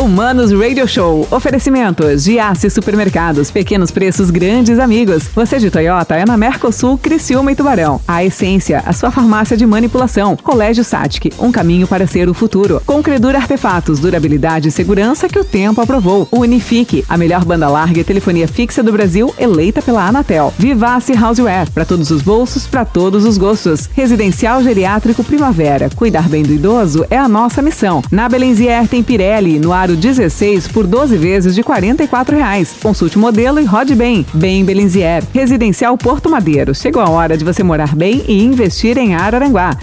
Humanos 0.00 0.50
Radio 0.50 0.88
Show. 0.88 1.28
Oferecimentos 1.30 2.24
de 2.24 2.32
Giasse 2.32 2.70
Supermercados. 2.70 3.50
Pequenos 3.50 3.90
preços, 3.90 4.30
grandes 4.30 4.78
amigos. 4.78 5.28
Você 5.34 5.58
de 5.58 5.70
Toyota 5.70 6.16
é 6.16 6.24
na 6.24 6.38
Mercosul, 6.38 6.96
Criciúma 6.96 7.52
e 7.52 7.54
Tubarão. 7.54 8.00
A 8.08 8.24
Essência, 8.24 8.82
a 8.86 8.94
sua 8.94 9.10
farmácia 9.10 9.58
de 9.58 9.66
manipulação. 9.66 10.38
Colégio 10.38 10.82
Satic, 10.82 11.34
um 11.38 11.52
caminho 11.52 11.86
para 11.86 12.06
ser 12.06 12.30
o 12.30 12.34
futuro. 12.34 12.80
Concredura 12.86 13.36
Artefatos, 13.36 14.00
durabilidade 14.00 14.68
e 14.68 14.70
segurança 14.70 15.28
que 15.28 15.38
o 15.38 15.44
tempo 15.44 15.82
aprovou. 15.82 16.26
Unifique, 16.32 17.04
a 17.06 17.18
melhor 17.18 17.44
banda 17.44 17.68
larga 17.68 18.00
e 18.00 18.04
telefonia 18.04 18.48
fixa 18.48 18.82
do 18.82 18.92
Brasil, 18.92 19.34
eleita 19.38 19.82
pela 19.82 20.08
Anatel. 20.08 20.54
Vivace 20.58 21.12
Houseware, 21.12 21.70
para 21.70 21.84
todos 21.84 22.10
os 22.10 22.22
bolsos, 22.22 22.66
para 22.66 22.86
todos 22.86 23.26
os 23.26 23.36
gostos. 23.36 23.90
Residencial 23.92 24.62
Geriátrico 24.62 25.22
Primavera. 25.22 25.90
Cuidar 25.94 26.26
bem 26.26 26.42
do 26.42 26.54
idoso 26.54 27.04
é 27.10 27.18
a 27.18 27.28
nossa 27.28 27.60
missão. 27.60 28.02
Na 28.10 28.30
Belenzier 28.30 28.88
tem 28.88 29.02
Pirelli, 29.02 29.58
no 29.58 29.74
aro 29.74 29.89
16 29.96 30.68
por 30.68 30.86
12 30.86 31.16
vezes 31.16 31.54
de 31.54 31.62
44 31.62 32.36
reais. 32.36 32.74
Consulte 32.82 33.16
o 33.16 33.20
modelo 33.20 33.60
e 33.60 33.64
rode 33.64 33.94
bem. 33.94 34.24
Bem 34.34 34.64
Belenzier. 34.64 35.22
Residencial 35.32 35.96
Porto 35.96 36.28
Madeiro. 36.28 36.74
Chegou 36.74 37.02
a 37.02 37.08
hora 37.08 37.36
de 37.36 37.44
você 37.44 37.62
morar 37.62 37.94
bem 37.94 38.24
e 38.26 38.42
investir 38.42 38.98
em 38.98 39.14
Araranguá. 39.14 39.76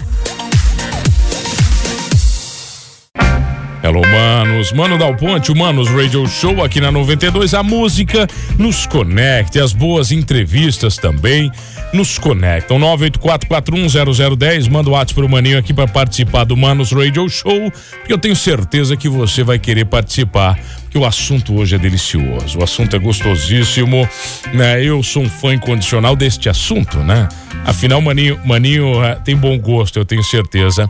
Hello, 3.80 4.02
manos. 4.02 4.72
Mano 4.72 4.98
Dal 4.98 5.16
Ponte, 5.16 5.52
o 5.52 5.56
Manos 5.56 5.88
Radio 5.88 6.26
Show 6.26 6.62
aqui 6.62 6.80
na 6.80 6.90
92. 6.90 7.54
A 7.54 7.62
música 7.62 8.26
nos 8.58 8.86
conecta, 8.86 9.62
as 9.62 9.72
boas 9.72 10.12
entrevistas 10.12 10.96
também 10.96 11.50
nos 11.92 12.18
conectam. 12.18 12.78
984410010. 12.78 14.70
Manda 14.70 14.90
o 14.90 14.92
WhatsApp 14.92 15.14
pro 15.14 15.28
Maninho 15.28 15.58
aqui 15.58 15.72
para 15.72 15.88
participar 15.88 16.44
do 16.44 16.56
Manos 16.56 16.92
Radio 16.92 17.28
Show, 17.28 17.70
porque 17.70 18.12
eu 18.12 18.18
tenho 18.18 18.36
certeza 18.36 18.96
que 18.96 19.08
você 19.08 19.42
vai 19.42 19.58
querer 19.58 19.84
participar, 19.86 20.58
porque 20.82 20.98
o 20.98 21.04
assunto 21.04 21.56
hoje 21.56 21.76
é 21.76 21.78
delicioso. 21.78 22.58
O 22.58 22.64
assunto 22.64 22.94
é 22.94 22.98
gostosíssimo, 22.98 24.08
né? 24.52 24.82
Eu 24.84 25.02
sou 25.02 25.22
um 25.22 25.28
fã 25.28 25.54
incondicional 25.54 26.14
deste 26.14 26.48
assunto, 26.48 26.98
né? 26.98 27.28
Afinal, 27.64 28.00
Maninho, 28.00 28.40
Maninho 28.44 29.02
eh, 29.04 29.16
tem 29.24 29.36
bom 29.36 29.58
gosto, 29.58 29.98
eu 29.98 30.04
tenho 30.04 30.22
certeza 30.22 30.88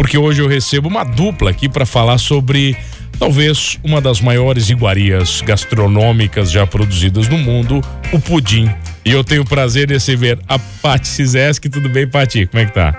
porque 0.00 0.16
hoje 0.16 0.40
eu 0.40 0.48
recebo 0.48 0.88
uma 0.88 1.04
dupla 1.04 1.50
aqui 1.50 1.68
para 1.68 1.84
falar 1.84 2.16
sobre 2.16 2.74
talvez 3.18 3.78
uma 3.84 4.00
das 4.00 4.18
maiores 4.18 4.70
iguarias 4.70 5.42
gastronômicas 5.42 6.50
já 6.50 6.66
produzidas 6.66 7.28
no 7.28 7.36
mundo, 7.36 7.82
o 8.10 8.18
pudim. 8.18 8.70
E 9.02 9.10
eu 9.12 9.24
tenho 9.24 9.42
o 9.42 9.44
prazer 9.46 9.86
de 9.86 9.94
receber 9.94 10.38
a 10.46 10.58
Paty 10.58 11.08
Cizeski. 11.08 11.68
Tudo 11.70 11.88
bem, 11.88 12.06
Paty? 12.06 12.46
Como 12.46 12.62
é 12.62 12.66
que 12.66 12.72
tá? 12.74 12.92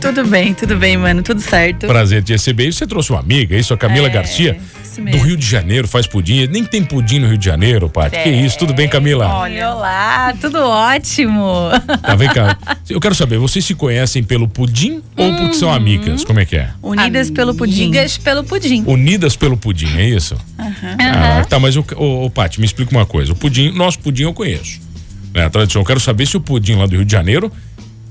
Tudo 0.00 0.26
bem, 0.26 0.52
tudo 0.52 0.76
bem, 0.76 0.96
mano. 0.98 1.22
Tudo 1.22 1.40
certo. 1.40 1.86
Prazer 1.86 2.22
te 2.22 2.32
receber. 2.32 2.68
E 2.68 2.72
você 2.72 2.86
trouxe 2.86 3.10
uma 3.10 3.20
amiga, 3.20 3.56
isso, 3.56 3.72
a 3.72 3.78
Camila 3.78 4.08
É, 4.08 4.10
Garcia, 4.10 4.58
isso 4.84 5.00
mesmo. 5.00 5.18
do 5.18 5.24
Rio 5.26 5.36
de 5.38 5.46
Janeiro, 5.46 5.88
faz 5.88 6.06
pudim. 6.06 6.46
Nem 6.48 6.62
tem 6.64 6.84
pudim 6.84 7.18
no 7.20 7.28
Rio 7.28 7.38
de 7.38 7.46
Janeiro, 7.46 7.88
Paty. 7.88 8.18
Que 8.24 8.28
isso? 8.28 8.58
Tudo 8.58 8.74
bem, 8.74 8.86
Camila? 8.88 9.26
Olha, 9.26 9.70
olá, 9.74 10.34
tudo 10.38 10.58
ótimo. 10.60 11.70
Tá, 12.02 12.14
vem 12.14 12.28
cá. 12.28 12.56
Eu 12.88 13.00
quero 13.00 13.14
saber, 13.14 13.38
vocês 13.38 13.64
se 13.64 13.74
conhecem 13.74 14.22
pelo 14.22 14.46
pudim 14.46 15.02
ou 15.16 15.34
porque 15.34 15.54
são 15.54 15.72
amigas? 15.72 16.24
Como 16.24 16.40
é 16.40 16.44
que 16.44 16.56
é? 16.56 16.68
Unidas 16.82 17.30
pelo 17.30 17.54
pudim. 17.54 17.84
Amigas 17.84 18.18
pelo 18.18 18.44
pudim. 18.44 18.84
Unidas 18.86 19.34
pelo 19.34 19.56
pudim, 19.56 19.96
é 19.96 20.10
isso? 20.10 20.36
Ah, 20.58 21.42
tá, 21.48 21.58
mas 21.58 21.74
o, 21.74 21.84
o, 21.96 22.26
o 22.26 22.30
Paty, 22.30 22.60
me 22.60 22.66
explica 22.66 22.90
uma 22.94 23.06
coisa. 23.06 23.32
O 23.32 23.34
pudim, 23.34 23.72
nosso 23.72 23.98
pudim 23.98 24.24
eu 24.24 24.34
conheço. 24.34 24.86
Né, 25.34 25.44
a 25.44 25.50
tradição. 25.50 25.82
Eu 25.82 25.86
quero 25.86 26.00
saber 26.00 26.26
se 26.26 26.36
o 26.36 26.40
pudim 26.40 26.74
lá 26.74 26.86
do 26.86 26.92
Rio 26.96 27.04
de 27.04 27.12
Janeiro 27.12 27.52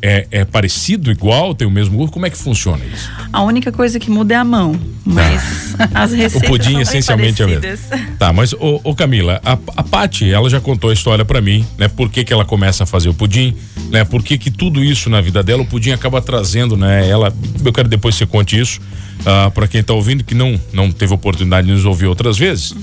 é, 0.01 0.27
é 0.29 0.45
parecido, 0.45 1.11
igual, 1.11 1.55
tem 1.55 1.67
o 1.67 1.71
mesmo 1.71 1.97
gosto. 1.97 2.13
Como 2.13 2.25
é 2.25 2.29
que 2.29 2.37
funciona 2.37 2.83
isso? 2.85 3.09
A 3.33 3.41
única 3.41 3.71
coisa 3.71 3.99
que 3.99 4.11
muda 4.11 4.35
é 4.35 4.37
a 4.37 4.43
mão, 4.43 4.79
mas 5.03 5.75
as 5.93 6.11
O 6.11 6.15
receitas 6.15 6.49
pudim 6.49 6.63
são 6.65 6.73
bem 6.73 6.81
essencialmente 6.83 7.41
é 7.41 7.45
o 7.45 7.49
mesmo. 7.49 7.61
parecidas. 7.63 8.01
Tá, 8.19 8.31
mas 8.31 8.53
ô, 8.53 8.79
ô 8.83 8.93
Camila, 8.95 9.41
a, 9.43 9.53
a 9.53 9.83
Paty, 9.83 10.31
ela 10.31 10.49
já 10.49 10.61
contou 10.61 10.91
a 10.91 10.93
história 10.93 11.25
pra 11.25 11.41
mim, 11.41 11.65
né? 11.77 11.87
Por 11.87 12.09
que, 12.11 12.23
que 12.23 12.31
ela 12.31 12.45
começa 12.45 12.83
a 12.83 12.85
fazer 12.85 13.09
o 13.09 13.13
pudim, 13.13 13.55
né? 13.89 14.03
Por 14.05 14.21
que, 14.23 14.37
que 14.37 14.51
tudo 14.51 14.83
isso 14.83 15.09
na 15.09 15.19
vida 15.19 15.41
dela, 15.41 15.63
o 15.63 15.65
pudim 15.65 15.91
acaba 15.91 16.21
trazendo, 16.21 16.77
né? 16.77 17.09
Ela, 17.09 17.33
eu 17.65 17.73
quero 17.73 17.89
depois 17.89 18.13
que 18.15 18.19
você 18.19 18.25
conte 18.27 18.59
isso, 18.59 18.79
ah, 19.25 19.49
para 19.49 19.67
quem 19.67 19.81
tá 19.81 19.93
ouvindo, 19.93 20.23
que 20.23 20.35
não, 20.35 20.59
não 20.71 20.91
teve 20.91 21.11
oportunidade 21.13 21.65
de 21.65 21.73
nos 21.73 21.85
ouvir 21.85 22.05
outras 22.05 22.37
vezes. 22.37 22.75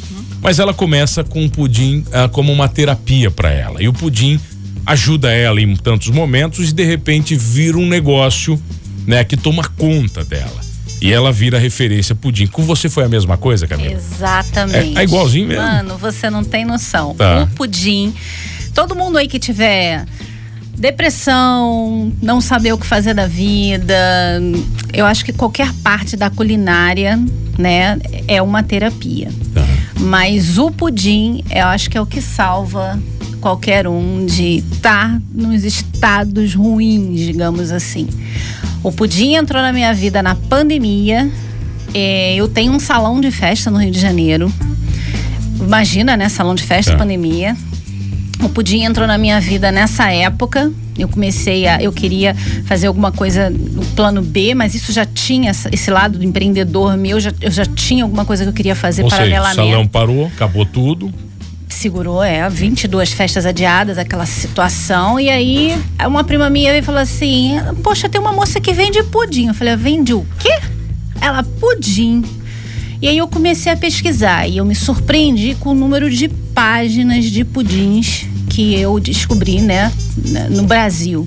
Mas 0.44 0.59
ela 0.59 0.75
começa 0.75 1.25
com 1.25 1.43
o 1.47 1.50
pudim 1.50 2.05
ah, 2.12 2.28
como 2.28 2.53
uma 2.53 2.69
terapia 2.69 3.31
pra 3.31 3.50
ela. 3.50 3.82
E 3.82 3.88
o 3.88 3.94
pudim 3.94 4.38
ajuda 4.84 5.32
ela 5.32 5.59
em 5.59 5.75
tantos 5.75 6.09
momentos 6.10 6.69
e 6.69 6.75
de 6.75 6.84
repente 6.84 7.34
vira 7.34 7.78
um 7.78 7.88
negócio, 7.88 8.62
né? 9.06 9.25
Que 9.25 9.38
toma 9.38 9.65
conta 9.78 10.22
dela. 10.22 10.60
E 11.00 11.10
ela 11.10 11.33
vira 11.33 11.59
referência 11.59 12.15
pudim. 12.15 12.47
Com 12.47 12.62
você 12.62 12.91
foi 12.91 13.04
a 13.04 13.09
mesma 13.09 13.38
coisa, 13.38 13.66
Camila? 13.66 13.93
Exatamente. 13.94 14.99
É- 14.99 15.00
é 15.00 15.04
igualzinho 15.04 15.49
mesmo? 15.49 15.62
Mano, 15.62 15.97
você 15.97 16.28
não 16.28 16.44
tem 16.44 16.66
noção. 16.66 17.15
Tá. 17.15 17.44
O 17.44 17.54
pudim. 17.54 18.15
Todo 18.75 18.94
mundo 18.94 19.16
aí 19.16 19.27
que 19.27 19.38
tiver 19.38 20.04
depressão, 20.77 22.12
não 22.21 22.41
saber 22.41 22.72
o 22.75 22.78
que 22.78 22.87
fazer 22.87 23.15
da 23.15 23.27
vida, 23.27 23.94
eu 24.93 25.06
acho 25.06 25.25
que 25.25 25.33
qualquer 25.33 25.72
parte 25.83 26.16
da 26.16 26.28
culinária, 26.28 27.19
né, 27.56 27.99
é 28.28 28.43
uma 28.43 28.62
terapia. 28.62 29.31
Tá. 29.54 29.65
Mas 30.04 30.59
o 30.59 30.70
pudim, 30.70 31.42
eu 31.50 31.66
acho 31.66 31.88
que 31.88 31.97
é 31.97 32.00
o 32.00 32.06
que 32.06 32.20
salva 32.20 32.98
qualquer 33.41 33.88
um 33.88 34.26
de 34.26 34.62
estar 34.72 35.20
nos 35.32 35.65
estados 35.65 36.54
ruins, 36.54 37.20
digamos 37.20 37.70
assim. 37.70 38.06
O 38.82 38.92
pudim 38.92 39.34
entrou 39.34 39.62
na 39.62 39.72
minha 39.72 39.92
vida 39.94 40.22
na 40.22 40.34
pandemia. 40.34 41.31
É, 41.94 42.34
eu 42.34 42.47
tenho 42.48 42.72
um 42.72 42.78
salão 42.78 43.20
de 43.20 43.31
festa 43.31 43.70
no 43.70 43.78
Rio 43.78 43.91
de 43.91 43.98
Janeiro. 43.98 44.53
Imagina, 45.59 46.16
né? 46.16 46.28
Salão 46.28 46.54
de 46.54 46.62
festa, 46.65 46.92
Tá. 46.92 46.98
pandemia. 46.98 47.56
O 48.44 48.49
pudim 48.50 48.82
entrou 48.82 49.06
na 49.06 49.16
minha 49.16 49.41
vida 49.41 49.72
nessa 49.72 50.12
época. 50.12 50.71
Eu 50.99 51.09
comecei 51.09 51.66
a. 51.66 51.82
Eu 51.82 51.91
queria 51.91 52.34
fazer 52.66 52.88
alguma 52.88 53.10
coisa 53.10 53.49
no 53.49 53.82
plano 53.97 54.21
B, 54.21 54.55
mas 54.55 54.75
isso 54.75 54.93
já 54.93 55.06
tinha 55.06 55.50
esse 55.50 55.91
lado 55.91 56.19
do 56.19 56.25
empreendedor 56.25 56.94
meu. 56.94 57.19
Já, 57.19 57.33
eu 57.41 57.50
já 57.50 57.65
tinha 57.65 58.04
alguma 58.04 58.27
coisa 58.27 58.44
que 58.44 58.50
eu 58.50 58.53
queria 58.53 58.77
fazer 58.77 59.03
Ou 59.03 59.09
seja, 59.09 59.22
o 59.22 59.27
paralelamente 59.27 59.71
salão 59.71 59.87
parou, 59.87 60.27
acabou 60.27 60.66
tudo. 60.66 61.10
segurou, 61.71 62.22
é, 62.22 62.47
22 62.49 63.12
festas 63.12 63.47
adiadas, 63.47 63.97
aquela 63.97 64.27
situação. 64.27 65.19
E 65.19 65.31
aí, 65.31 65.75
uma 66.06 66.22
prima 66.22 66.50
minha 66.50 66.71
veio 66.71 66.83
e 66.83 66.84
falou 66.84 67.00
assim: 67.00 67.54
Poxa, 67.83 68.10
tem 68.10 68.21
uma 68.21 68.33
moça 68.33 68.60
que 68.60 68.75
vende 68.75 69.03
pudim. 69.04 69.49
Eu 69.49 69.54
falei: 69.54 69.75
Vende 69.75 70.12
o 70.12 70.25
quê? 70.38 70.54
Ela, 71.19 71.43
pudim. 71.43 72.22
E 73.00 73.09
aí 73.09 73.16
eu 73.16 73.27
comecei 73.27 73.72
a 73.72 73.77
pesquisar 73.77 74.47
e 74.47 74.59
eu 74.59 74.66
me 74.66 74.75
surpreendi 74.75 75.54
com 75.54 75.71
o 75.71 75.75
número 75.75 76.10
de 76.10 76.28
páginas 76.28 77.25
de 77.25 77.43
pudins 77.43 78.27
que 78.54 78.75
eu 78.81 79.00
descobri, 79.00 79.60
né, 79.60 79.92
na- 80.28 80.48
no 80.48 80.62
Brasil. 80.62 81.26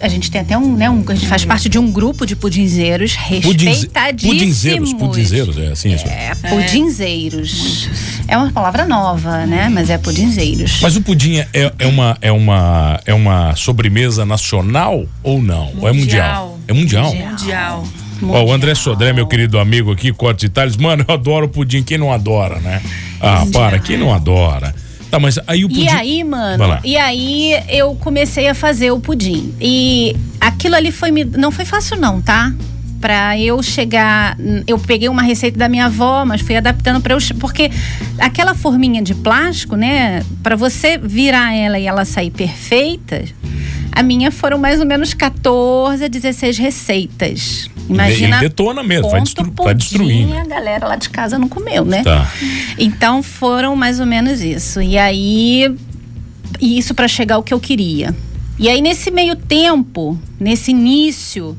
A 0.00 0.08
gente 0.08 0.30
tem 0.32 0.40
até 0.40 0.58
um, 0.58 0.74
né, 0.76 0.90
um, 0.90 1.04
a 1.06 1.14
gente 1.14 1.28
faz 1.28 1.44
parte 1.44 1.68
de 1.68 1.78
um 1.78 1.90
grupo 1.90 2.26
de 2.26 2.34
pudinzeiros 2.34 3.14
Pudinze- 3.42 3.64
respeitadíssimos. 3.66 4.34
Pudinzeiros, 4.38 4.92
pudinzeiros, 4.94 5.58
é 5.58 5.66
assim 5.68 5.94
isso. 5.94 6.04
É, 6.08 6.32
pudinzeiros. 6.48 7.88
É 8.26 8.36
uma 8.36 8.50
palavra 8.50 8.84
nova, 8.84 9.46
né? 9.46 9.68
Mas 9.68 9.90
é 9.90 9.98
pudinzeiros. 9.98 10.80
Mas 10.80 10.96
o 10.96 11.02
pudim 11.02 11.36
é, 11.38 11.46
é 11.78 11.86
uma, 11.86 12.16
é, 12.20 12.32
uma, 12.32 13.00
é 13.06 13.14
uma 13.14 13.54
sobremesa 13.54 14.24
nacional 14.24 15.04
ou 15.22 15.40
não? 15.40 15.72
Ou 15.80 15.88
é 15.88 15.92
mundial? 15.92 16.58
É 16.66 16.72
mundial. 16.72 17.14
Mundial. 17.14 17.84
Ó, 18.24 18.44
o 18.44 18.52
André 18.52 18.74
Sodré, 18.74 19.12
meu 19.12 19.26
querido 19.26 19.58
amigo 19.58 19.92
aqui, 19.92 20.12
Cortes 20.12 20.44
Itálios. 20.44 20.76
Mano, 20.76 21.04
eu 21.06 21.14
adoro 21.14 21.48
pudim. 21.48 21.82
Quem 21.82 21.98
não 21.98 22.12
adora, 22.12 22.58
né? 22.60 22.80
Ah, 23.20 23.44
para, 23.52 23.78
quem 23.78 23.96
não 23.96 24.12
adora? 24.14 24.74
Tá, 25.12 25.20
mas 25.20 25.38
aí 25.46 25.62
o 25.62 25.68
pudim. 25.68 25.84
E 25.84 25.88
aí, 25.90 26.24
mano, 26.24 26.78
e 26.82 26.96
aí 26.96 27.62
eu 27.68 27.94
comecei 27.96 28.48
a 28.48 28.54
fazer 28.54 28.92
o 28.92 28.98
pudim. 28.98 29.54
E 29.60 30.16
aquilo 30.40 30.74
ali 30.74 30.90
foi 30.90 31.10
me, 31.10 31.22
não 31.22 31.50
foi 31.52 31.66
fácil 31.66 31.98
não, 32.00 32.18
tá? 32.22 32.50
Pra 32.98 33.38
eu 33.38 33.62
chegar, 33.62 34.38
eu 34.66 34.78
peguei 34.78 35.10
uma 35.10 35.20
receita 35.20 35.58
da 35.58 35.68
minha 35.68 35.84
avó, 35.84 36.24
mas 36.24 36.40
fui 36.40 36.56
adaptando 36.56 36.98
para 37.02 37.12
eu, 37.12 37.18
porque 37.38 37.70
aquela 38.18 38.54
forminha 38.54 39.02
de 39.02 39.14
plástico, 39.14 39.76
né, 39.76 40.24
Pra 40.42 40.56
você 40.56 40.96
virar 40.96 41.54
ela 41.54 41.78
e 41.78 41.86
ela 41.86 42.06
sair 42.06 42.30
perfeita, 42.30 43.22
a 43.92 44.02
minha 44.02 44.30
foram 44.30 44.58
mais 44.58 44.80
ou 44.80 44.86
menos 44.86 45.12
14 45.12 46.04
a 46.04 46.08
16 46.08 46.58
receitas. 46.58 47.70
Imagina 47.88 48.38
Ele 48.38 48.48
detona 48.48 48.82
mesmo, 48.82 49.10
vai, 49.10 49.20
destru, 49.20 49.52
vai 49.54 49.74
destruindo. 49.74 50.34
a 50.34 50.44
galera 50.44 50.86
lá 50.86 50.96
de 50.96 51.10
casa 51.10 51.38
não 51.38 51.48
comeu, 51.48 51.84
né? 51.84 52.02
Tá. 52.02 52.30
Então 52.78 53.22
foram 53.22 53.76
mais 53.76 54.00
ou 54.00 54.06
menos 54.06 54.40
isso. 54.40 54.80
E 54.80 54.96
aí, 54.96 55.74
e 56.60 56.78
isso 56.78 56.94
para 56.94 57.06
chegar 57.06 57.34
ao 57.34 57.42
que 57.42 57.52
eu 57.52 57.60
queria. 57.60 58.14
E 58.58 58.68
aí 58.68 58.80
nesse 58.80 59.10
meio 59.10 59.36
tempo, 59.36 60.18
nesse 60.40 60.70
início, 60.70 61.56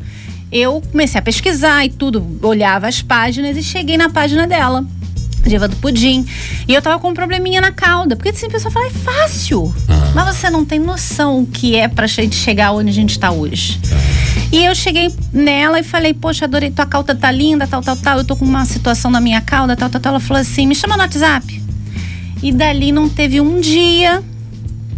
eu 0.52 0.82
comecei 0.92 1.20
a 1.20 1.22
pesquisar 1.22 1.86
e 1.86 1.90
tudo, 1.90 2.40
olhava 2.42 2.88
as 2.88 3.02
páginas 3.02 3.56
e 3.58 3.64
cheguei 3.64 3.98
na 3.98 4.10
página 4.10 4.48
dela. 4.48 4.86
Diva 5.46 5.68
do 5.68 5.76
Pudim. 5.76 6.26
E 6.68 6.74
eu 6.74 6.82
tava 6.82 7.00
com 7.00 7.10
um 7.10 7.14
probleminha 7.14 7.60
na 7.62 7.72
cauda. 7.72 8.16
Porque 8.16 8.30
assim, 8.30 8.46
a 8.48 8.50
pessoa 8.50 8.72
fala, 8.72 8.88
é 8.88 8.90
fácil. 8.90 9.74
Mas 10.16 10.36
você 10.38 10.50
não 10.50 10.64
tem 10.64 10.80
noção 10.80 11.40
o 11.42 11.46
que 11.48 11.76
é 11.76 11.88
pra 11.88 12.08
gente 12.08 12.36
chegar 12.36 12.72
onde 12.72 12.90
a 12.90 12.94
gente 12.94 13.18
tá 13.20 13.32
hoje. 13.32 13.80
E 14.52 14.64
eu 14.64 14.74
cheguei 14.76 15.12
nela 15.34 15.80
e 15.80 15.84
falei, 15.84 16.14
poxa, 16.14 16.46
adorei, 16.46 16.70
tua 16.72 16.86
cauda 16.86 17.14
tá 17.16 17.32
linda, 17.32 17.66
tal, 17.68 17.82
tal, 17.82 17.96
tal. 17.98 18.18
Eu 18.20 18.24
tô 18.24 18.36
com 18.36 18.46
uma 18.46 18.66
situação 18.66 19.10
na 19.10 19.20
minha 19.20 19.42
cauda, 19.42 19.76
tal, 19.76 19.90
tal, 19.90 20.00
tal. 20.00 20.12
Ela 20.14 20.20
falou 20.20 20.40
assim, 20.42 20.68
me 20.68 20.76
chama 20.76 20.96
no 20.96 21.02
WhatsApp. 21.04 21.62
E 22.42 22.52
dali 22.52 22.92
não 22.92 23.08
teve 23.10 23.40
um 23.40 23.60
dia 23.62 24.22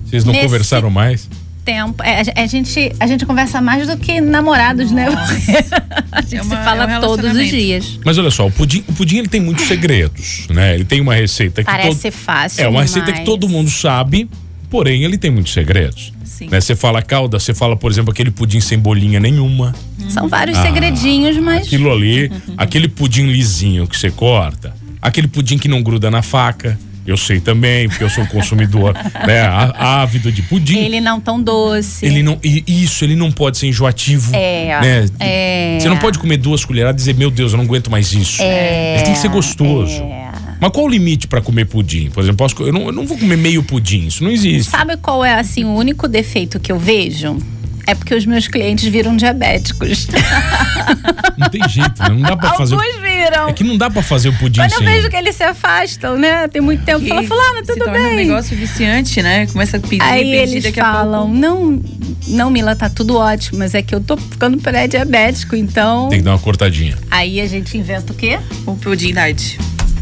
Vocês 0.06 0.24
não 0.26 0.34
Nesse- 0.34 0.46
conversaram 0.46 0.90
mais? 0.90 1.30
Tempo. 1.66 2.02
É, 2.04 2.22
a, 2.36 2.44
a 2.44 2.46
gente, 2.48 2.92
a 3.00 3.08
gente 3.08 3.26
conversa 3.26 3.60
mais 3.60 3.88
do 3.88 3.98
que 3.98 4.22
namorados, 4.22 4.92
né? 4.92 5.08
a 6.12 6.22
gente 6.22 6.36
É 6.38 6.42
uma- 6.42 6.58
se 6.58 6.64
fala 6.64 6.84
é 6.92 6.98
um 6.98 7.02
todos 7.02 7.36
os 7.36 7.48
dias. 7.50 8.00
Mas 8.06 8.18
olha 8.18 8.30
só, 8.32 8.46
o 8.48 8.52
pudim, 8.52 8.84
o 8.88 8.94
pudim 8.94 9.18
ele 9.18 9.28
tem 9.28 9.42
muitos 9.42 9.66
segredos, 9.68 10.48
né? 10.50 10.76
Ele 10.76 10.86
tem 10.86 11.02
uma 11.02 11.16
receita 11.16 11.64
que 11.64 11.70
Parece 11.70 11.90
todo- 11.90 11.98
ser 12.00 12.12
fácil. 12.12 12.64
É 12.64 12.68
uma 12.68 12.84
receita 12.84 13.12
que 13.12 13.26
todo 13.26 13.50
mundo 13.50 13.70
sabe, 13.70 14.30
porém 14.70 15.04
ele 15.04 15.18
tem 15.18 15.32
muitos 15.32 15.52
segredos. 15.54 16.14
Sim. 16.24 16.50
Né? 16.50 16.60
Você 16.60 16.76
fala 16.76 17.02
calda, 17.02 17.40
você 17.40 17.54
fala, 17.54 17.76
por 17.78 17.90
exemplo, 17.92 18.12
aquele 18.12 18.30
pudim 18.30 18.60
sem 18.60 18.78
bolinha 18.78 19.20
nenhuma. 19.20 19.74
São 20.10 20.28
vários 20.28 20.58
Ah, 20.58 20.62
segredinhos, 20.64 21.38
mas. 21.38 21.66
Aquilo 21.66 21.92
ali, 21.92 22.30
aquele 22.58 22.88
pudim 22.90 23.26
lisinho 23.28 23.88
que 23.88 23.98
você 23.98 24.12
corta, 24.12 24.74
aquele 25.02 25.28
pudim 25.28 25.58
que 25.58 25.68
não 25.68 25.82
gruda 25.82 26.12
na 26.12 26.22
faca. 26.22 26.78
Eu 27.06 27.18
sei 27.18 27.40
também, 27.40 27.88
porque 27.88 28.04
eu 28.04 28.10
sou 28.10 28.24
um 28.24 28.28
consumidor 28.28 28.94
né, 29.28 29.42
ávido 29.76 30.32
de 30.32 30.42
pudim. 30.42 30.78
Ele 30.78 31.00
não 31.00 31.20
tão 31.22 31.42
doce. 31.42 32.06
Ele 32.06 32.24
não, 32.24 32.40
e 32.44 32.64
isso, 32.68 33.04
ele 33.04 33.16
não 33.16 33.32
pode 33.32 33.58
ser 33.58 33.68
enjoativo. 33.68 34.36
É, 34.36 34.80
né? 34.82 35.06
é. 35.20 35.78
Você 35.80 35.88
não 35.88 35.98
pode 35.98 36.18
comer 36.18 36.38
duas 36.38 36.66
colheradas 36.66 37.02
e 37.02 37.06
dizer, 37.06 37.16
meu 37.16 37.30
Deus, 37.30 37.52
eu 37.54 37.58
não 37.58 37.66
aguento 37.66 37.92
mais 37.92 38.12
isso. 38.12 38.42
É, 38.42 38.96
Ele 38.96 39.04
tem 39.04 39.14
que 39.14 39.20
ser 39.20 39.30
gostoso. 39.30 40.02
é. 40.02 40.26
Mas 40.60 40.72
qual 40.72 40.86
o 40.86 40.90
limite 40.90 41.28
pra 41.28 41.42
comer 41.42 41.66
pudim? 41.66 42.10
Por 42.10 42.22
exemplo, 42.22 42.38
posso, 42.38 42.56
eu, 42.64 42.72
não, 42.72 42.88
eu 42.88 42.92
não 42.92 43.06
vou 43.06 43.18
comer 43.18 43.38
meio 43.38 43.62
pudim, 43.62 44.08
isso 44.08 44.24
não 44.24 44.32
existe. 44.32 44.72
Sabe 44.72 44.98
qual 44.98 45.24
é 45.24 45.34
assim 45.34 45.66
o 45.66 45.74
único 45.74 46.08
defeito 46.08 46.60
que 46.60 46.72
eu 46.72 46.80
vejo? 46.80 47.38
É 47.88 47.94
porque 47.94 48.16
os 48.16 48.26
meus 48.26 48.48
clientes 48.48 48.84
viram 48.88 49.16
diabéticos. 49.16 50.08
Não 51.38 51.50
tem 51.50 51.68
jeito, 51.70 52.02
né? 52.02 52.10
Não 52.10 52.22
dá 52.22 52.38
pra 52.38 52.54
fazer. 52.54 52.76
Alguns 52.76 52.96
viram. 53.02 53.50
É 53.50 53.54
que 53.54 53.64
não 53.64 53.78
dá 53.78 53.90
pra 53.90 54.02
fazer 54.02 54.30
o 54.30 54.34
pudim 54.38 54.62
Quando 54.62 54.72
eu 54.72 54.78
sem. 54.80 54.88
vejo 54.88 55.10
que 55.10 55.16
eles 55.18 55.36
se 55.36 55.44
afastam, 55.44 56.18
né? 56.18 56.48
Tem 56.48 56.62
muito 56.62 56.84
tempo. 56.86 57.06
Fala, 57.06 57.24
fulano, 57.24 57.60
se 57.66 57.74
tudo 57.74 57.84
torna 57.86 58.00
um 58.00 58.04
bem. 58.16 58.16
negócio 58.16 58.56
viciante, 58.56 59.22
né? 59.22 59.46
Começa 59.48 59.78
a 59.78 59.80
pedir, 59.80 60.02
Aí 60.02 60.24
pedir, 60.24 60.36
eles 60.38 60.64
daqui 60.64 60.80
a 60.80 60.84
falam, 60.84 61.24
pouco. 61.26 61.36
não, 61.36 61.82
não, 62.30 62.50
Mila, 62.50 62.76
tá 62.76 62.90
tudo 62.90 63.18
ótimo, 63.18 63.60
mas 63.60 63.76
é 63.76 63.82
que 63.82 63.94
eu 63.94 64.00
tô 64.00 64.16
ficando 64.18 64.58
pré-diabético, 64.60 65.56
então. 65.56 66.08
Tem 66.10 66.20
que 66.20 66.26
dar 66.26 66.32
uma 66.32 66.40
cortadinha. 66.40 66.98
Aí 67.12 67.42
a 67.42 67.48
gente 67.48 67.78
inventa 67.78 68.14
o 68.14 68.16
quê? 68.16 68.40
O 68.66 68.76
pudim 68.76 69.14
diet. 69.14 69.60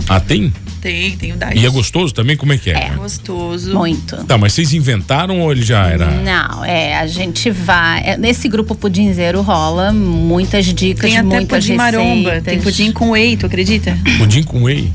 Ah, 0.07 0.19
tem? 0.19 0.53
Tem, 0.83 1.15
tem 1.15 1.31
o 1.31 1.37
diet. 1.37 1.57
E 1.57 1.65
é 1.65 1.69
gostoso 1.69 2.13
também? 2.13 2.35
Como 2.35 2.51
é 2.51 2.57
que 2.57 2.69
é? 2.69 2.73
É 2.73 2.89
gostoso. 2.89 3.73
Muito. 3.73 4.17
Tá, 4.25 4.37
mas 4.37 4.51
vocês 4.51 4.73
inventaram 4.73 5.39
ou 5.39 5.49
ele 5.49 5.63
já 5.63 5.87
era? 5.87 6.11
Não, 6.11 6.65
é, 6.65 6.97
a 6.99 7.07
gente 7.07 7.49
vai. 7.49 8.01
é, 8.05 8.17
nesse 8.17 8.49
grupo 8.49 8.75
Pudinzeiro 8.75 9.41
rola 9.41 9.93
muitas 9.93 10.65
dicas, 10.65 11.09
Tem 11.09 11.17
até 11.17 11.25
muitas 11.37 11.63
pudim 11.63 11.77
maromba. 11.77 12.29
receitas. 12.31 12.43
Tem 12.43 12.59
pudim 12.61 12.91
com 12.91 13.11
whey, 13.11 13.37
tu 13.37 13.45
acredita? 13.45 13.97
Pudim 14.17 14.43
com 14.43 14.63
whey? 14.63 14.91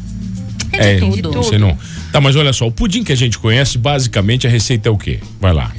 Tem 0.70 1.10
de 1.10 1.22
tudo. 1.22 1.30
tudo. 1.30 1.42
Você 1.42 1.56
não. 1.56 1.74
Tá, 2.12 2.20
mas 2.20 2.36
olha 2.36 2.52
só, 2.52 2.66
o 2.66 2.70
pudim 2.70 3.02
que 3.02 3.12
a 3.12 3.16
gente 3.16 3.38
conhece, 3.38 3.78
basicamente 3.78 4.46
a 4.46 4.50
receita 4.50 4.90
é 4.90 4.92
o 4.92 4.98
quê? 4.98 5.20
Vai 5.40 5.54
lá. 5.54 5.72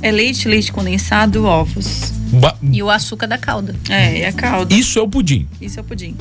É 0.00 0.12
leite, 0.12 0.46
leite 0.46 0.70
condensado, 0.70 1.44
ovos. 1.44 2.12
Ba- 2.32 2.56
E 2.72 2.80
o 2.80 2.88
açúcar 2.90 3.26
da 3.26 3.38
calda. 3.38 3.74
É, 3.88 4.20
é 4.20 4.28
a 4.28 4.32
calda. 4.32 4.72
Isso 4.72 5.00
é 5.00 5.02
o 5.02 5.08
pudim. 5.08 5.48
Isso 5.60 5.80
é 5.80 5.82
o 5.82 5.84
pudim. 5.84 6.14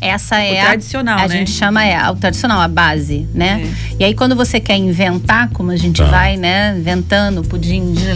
Essa 0.00 0.36
é 0.42 0.60
a- 0.60 0.66
tradicional, 0.66 1.18
a, 1.18 1.22
né? 1.22 1.28
gente 1.28 1.50
chama 1.50 1.84
é 1.84 2.10
o 2.10 2.14
tradicional, 2.16 2.60
a 2.60 2.68
base, 2.68 3.26
né? 3.34 3.62
É. 3.92 3.96
E 4.00 4.04
aí 4.04 4.14
quando 4.14 4.34
você 4.36 4.60
quer 4.60 4.76
inventar, 4.76 5.50
como 5.50 5.70
a 5.70 5.76
gente 5.76 5.96
Tá. 6.02 6.04
vai, 6.08 6.36
né, 6.36 6.74
inventando 6.78 7.42
pudim 7.42 7.92
de 7.92 8.06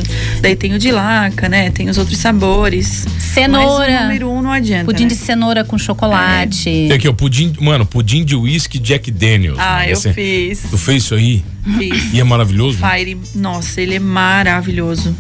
Daí 0.41 0.57
tem 0.57 0.73
o 0.75 0.79
de 0.79 0.91
laca, 0.91 1.49
né? 1.49 1.71
Tem 1.71 1.89
os 1.89 1.99
outros 1.99 2.19
sabores. 2.19 3.05
Mas 3.07 3.17
o 3.17 3.21
cenoura, 3.35 4.01
número 4.03 4.31
um 4.31 4.43
não 4.43 4.51
adianta. 4.53 4.85
pudim 4.85 5.05
né? 5.05 5.09
de 5.11 5.15
cenoura 5.17 5.65
com 5.65 5.77
chocolate. 5.79 6.65
Tem 6.65 6.93
aqui, 6.93 7.09
ó, 7.09 7.13
pudim, 7.13 7.53
mano, 7.61 7.85
pudim 7.87 8.25
de 8.25 8.35
whisky 8.35 8.79
Jack 8.79 9.11
Daniels. 9.11 9.59
Ah, 9.59 9.79
né? 9.81 9.89
eu 9.89 9.93
Esse- 9.93 10.13
fiz. 10.13 10.63
Tu 10.71 10.79
fez 10.79 11.03
isso 11.05 11.15
aí? 11.15 11.45
Fiz. 11.79 12.13
E 12.15 12.21
é 12.21 12.25
maravilhoso? 12.25 12.79
Fire. 12.79 13.19
Nossa, 13.35 13.81
ele 13.81 13.95
é 13.97 13.99
maravilhoso. 13.99 15.15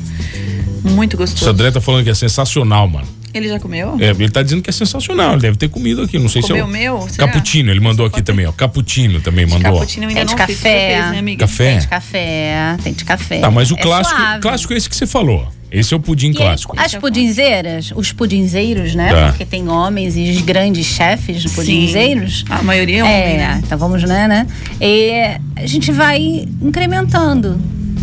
Muito 0.82 1.14
O 1.14 1.16
gostoso. 1.18 1.48
André 1.50 1.70
tá 1.70 1.80
falando 1.80 2.04
que 2.04 2.10
é 2.10 2.14
sensacional, 2.14 2.88
mano. 2.88 3.06
Ele 3.32 3.48
já 3.48 3.60
comeu? 3.60 3.96
É, 4.00 4.10
ele 4.10 4.28
tá 4.30 4.42
dizendo 4.42 4.62
que 4.62 4.70
é 4.70 4.72
sensacional. 4.72 5.32
Ele 5.32 5.42
deve 5.42 5.56
ter 5.56 5.68
comido 5.68 6.02
aqui. 6.02 6.18
Não 6.18 6.28
sei 6.28 6.42
Comeu 6.42 6.56
se 6.56 6.60
é 6.60 6.64
o 6.64 6.66
o. 6.66 6.70
meu? 6.70 7.08
Será? 7.08 7.26
Cappuccino, 7.26 7.70
ele 7.70 7.80
mandou 7.80 8.04
aqui 8.06 8.22
também, 8.22 8.46
ó. 8.46 8.52
Cappuccino 8.52 9.20
também 9.20 9.46
mandou. 9.46 9.72
Cappuccino 9.74 10.04
eu 10.04 10.08
ainda 10.08 10.20
Tem 10.20 10.26
de 10.26 10.32
não 10.32 10.46
café. 10.46 11.10
né, 11.12 11.18
amiga? 11.18 11.46
Café? 11.46 11.70
Tem 11.70 11.78
de 11.80 11.88
café, 11.88 12.76
tem 12.82 12.92
de 12.92 13.04
café. 13.04 13.38
Tá, 13.40 13.50
mas 13.50 13.70
o 13.70 13.74
É 13.74 13.82
clássico, 13.82 14.18
suave. 14.20 14.40
clássico 14.40 14.72
é 14.72 14.76
esse 14.76 14.88
que 14.88 14.96
você 14.96 15.06
falou. 15.06 15.48
Esse 15.70 15.94
é 15.94 15.96
o 15.96 16.00
pudim 16.00 16.30
E 16.30 16.34
clássico. 16.34 16.74
as 16.76 16.96
pudinzeiras, 16.96 17.92
os 17.94 18.10
pudinzeiros, 18.12 18.96
né? 18.96 19.12
Tá. 19.12 19.28
Porque 19.28 19.44
tem 19.46 19.68
homens 19.68 20.16
e 20.16 20.30
os 20.32 20.40
grandes 20.42 20.84
chefes 20.86 21.40
de 21.42 21.48
pudinzeiros. 21.50 22.44
A 22.50 22.60
maioria 22.62 22.98
é 22.98 23.04
homem, 23.04 23.38
né? 23.38 23.60
então 23.64 23.78
vamos, 23.78 24.02
né, 24.02 24.26
né? 24.26 24.46
E 24.80 25.12
a 25.54 25.66
gente 25.66 25.92
vai 25.92 26.48
incrementando. 26.60 27.60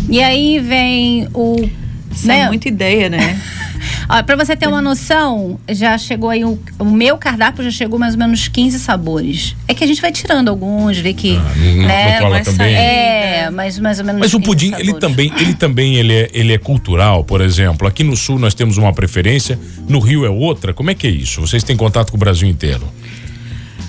E 0.08 0.22
aí 0.22 0.58
vem 0.58 1.28
o. 1.34 1.68
Isso 2.10 2.26
né? 2.26 2.40
é 2.40 2.46
muita 2.48 2.68
ideia, 2.68 3.10
né? 3.10 3.38
Ó, 4.08 4.22
pra 4.22 4.36
você 4.36 4.56
ter 4.56 4.66
uma 4.66 4.80
noção, 4.82 5.58
já 5.68 5.96
chegou 5.98 6.30
aí 6.30 6.44
o, 6.44 6.58
o 6.78 6.84
meu 6.84 7.16
cardápio 7.18 7.62
já 7.64 7.70
chegou 7.70 7.98
mais 7.98 8.14
ou 8.14 8.18
menos 8.18 8.48
15 8.48 8.78
sabores. 8.78 9.54
É 9.66 9.74
que 9.74 9.84
a 9.84 9.86
gente 9.86 10.00
vai 10.00 10.12
tirando 10.12 10.48
alguns, 10.48 10.98
vê 10.98 11.12
que. 11.12 11.36
Ah, 11.36 11.54
não- 11.56 11.86
né? 11.86 12.20
não 12.20 12.30
Mas 12.30 12.44
também. 12.46 12.74
É, 12.74 13.50
mas 13.50 13.78
mais 13.78 13.98
ou 13.98 14.04
menos. 14.04 14.20
Mas 14.20 14.34
o 14.34 14.38
15 14.38 14.46
pudim, 14.46 14.66
ele 14.74 14.92
sabores. 14.92 15.00
também, 15.00 15.32
ele 15.38 15.54
também 15.54 15.94
ele 15.96 16.12
é, 16.12 16.30
ele 16.32 16.52
é 16.52 16.58
cultural, 16.58 17.24
por 17.24 17.40
exemplo. 17.40 17.86
Aqui 17.86 18.02
no 18.04 18.16
sul 18.16 18.38
nós 18.38 18.54
temos 18.54 18.76
uma 18.78 18.92
preferência, 18.92 19.58
no 19.88 19.98
Rio 19.98 20.24
é 20.24 20.30
outra. 20.30 20.72
Como 20.72 20.90
é 20.90 20.94
que 20.94 21.06
é 21.06 21.10
isso? 21.10 21.40
Vocês 21.40 21.62
têm 21.62 21.76
contato 21.76 22.10
com 22.10 22.16
o 22.16 22.20
Brasil 22.20 22.48
inteiro? 22.48 22.86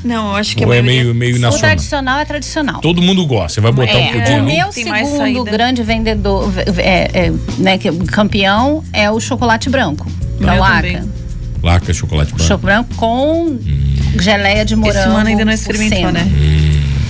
Não, 0.03 0.29
eu 0.29 0.35
acho 0.35 0.55
que 0.55 0.63
a 0.63 0.67
Ou 0.67 0.73
é 0.73 0.81
meio, 0.81 1.13
meio 1.13 1.35
O 1.47 1.57
tradicional 1.57 2.19
é 2.19 2.25
tradicional. 2.25 2.79
Todo 2.81 3.01
mundo 3.01 3.25
gosta. 3.25 3.55
Você 3.55 3.61
vai 3.61 3.71
botar 3.71 3.95
um 3.97 3.99
É, 3.99 4.07
pudim 4.13 4.31
o 4.31 4.35
ali. 4.35 4.55
meu 4.55 4.67
Tem 4.69 4.85
segundo 4.85 5.43
grande 5.43 5.83
vendedor, 5.83 6.51
é, 6.77 7.27
é, 7.27 7.33
né, 7.57 7.77
que, 7.77 7.91
campeão 8.07 8.83
é 8.93 9.11
o 9.11 9.19
chocolate 9.19 9.69
branco. 9.69 10.07
O 10.39 10.43
Da 10.45 10.53
Laca. 10.55 10.87
também. 10.87 11.09
Laca, 11.61 11.93
chocolate 11.93 12.29
branco. 12.33 12.43
Chocolate 12.47 12.87
branco 12.87 12.95
com 12.95 13.59
geleia 14.19 14.63
de 14.63 14.75
morango. 14.75 14.97
Esse 14.99 15.07
mano 15.09 15.27
ainda 15.27 15.43
não 15.45 15.51
experimentou, 15.53 16.11
né? 16.11 16.25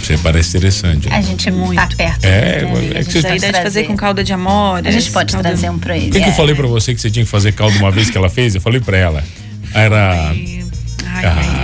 Você 0.01 0.17
parece 0.17 0.49
interessante. 0.57 1.07
A 1.13 1.21
gente 1.21 1.51
Muito. 1.51 1.75
tá 1.75 1.87
perto. 1.95 2.25
É, 2.25 2.63
né, 2.63 2.89
é 2.95 3.03
que 3.03 3.11
vocês- 3.11 3.23
pode 3.23 3.35
de 3.35 3.41
fazer 3.41 3.51
trazer. 3.51 3.83
com 3.83 3.95
calda 3.95 4.23
de 4.23 4.33
amora. 4.33 4.89
A 4.89 4.91
gente 4.91 5.11
pode 5.11 5.31
calda- 5.33 5.49
trazer 5.49 5.69
um 5.69 5.77
pra 5.77 5.95
ele. 5.95 6.07
O 6.07 6.11
que, 6.11 6.19
que 6.19 6.25
eu 6.29 6.31
é. 6.31 6.35
falei 6.35 6.55
pra 6.55 6.65
você 6.65 6.95
que 6.95 7.01
você 7.01 7.11
tinha 7.11 7.23
que 7.23 7.29
fazer 7.29 7.51
caldo 7.51 7.77
uma 7.77 7.91
vez 7.91 8.09
que 8.09 8.17
ela 8.17 8.29
fez? 8.29 8.55
Eu 8.55 8.61
falei 8.61 8.79
pra 8.79 8.97
ela. 8.97 9.23
Era. 9.71 10.29
Ai, 10.29 10.58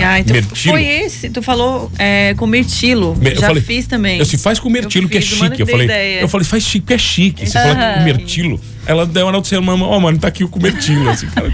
Ah. 0.04 0.24
Tu, 0.24 0.34
mirtilo. 0.34 0.74
foi 0.76 0.86
esse. 0.86 1.30
Tu 1.30 1.42
falou 1.42 1.92
é, 1.98 2.34
com 2.36 2.46
mirtilo. 2.48 3.18
Eu 3.22 3.36
Já 3.36 3.48
falei- 3.48 3.64
fiz 3.64 3.88
também. 3.88 4.20
Eu 4.20 4.25
se 4.25 4.38
faz 4.38 4.60
com 4.60 4.70
mirtilo, 4.70 5.06
Eu 5.06 5.10
que 5.10 5.18
é 5.18 5.22
chique. 5.22 5.50
que 5.52 5.62
Eu 5.62 5.68
falei, 5.68 5.86
ideia. 5.86 6.22
eu 6.22 6.28
falei, 6.28 6.46
faz 6.46 6.64
chique, 6.64 6.88
que 6.88 6.94
é 6.94 6.98
chique. 6.98 7.46
Você 7.48 7.54
fala 7.54 7.75
que 7.75 8.00
com 8.00 8.04
mirtilo. 8.04 8.60
Ela 8.86 9.06
deu 9.06 9.25
uma 9.25 9.32
nota 9.32 9.48
você, 9.48 9.60
mano, 9.60 9.86
ó, 9.86 10.00
mano, 10.00 10.18
tá 10.18 10.27
aqui 10.27 10.44
o 10.44 10.50
comertilo. 10.50 11.10
Assim, 11.10 11.27
cara, 11.27 11.50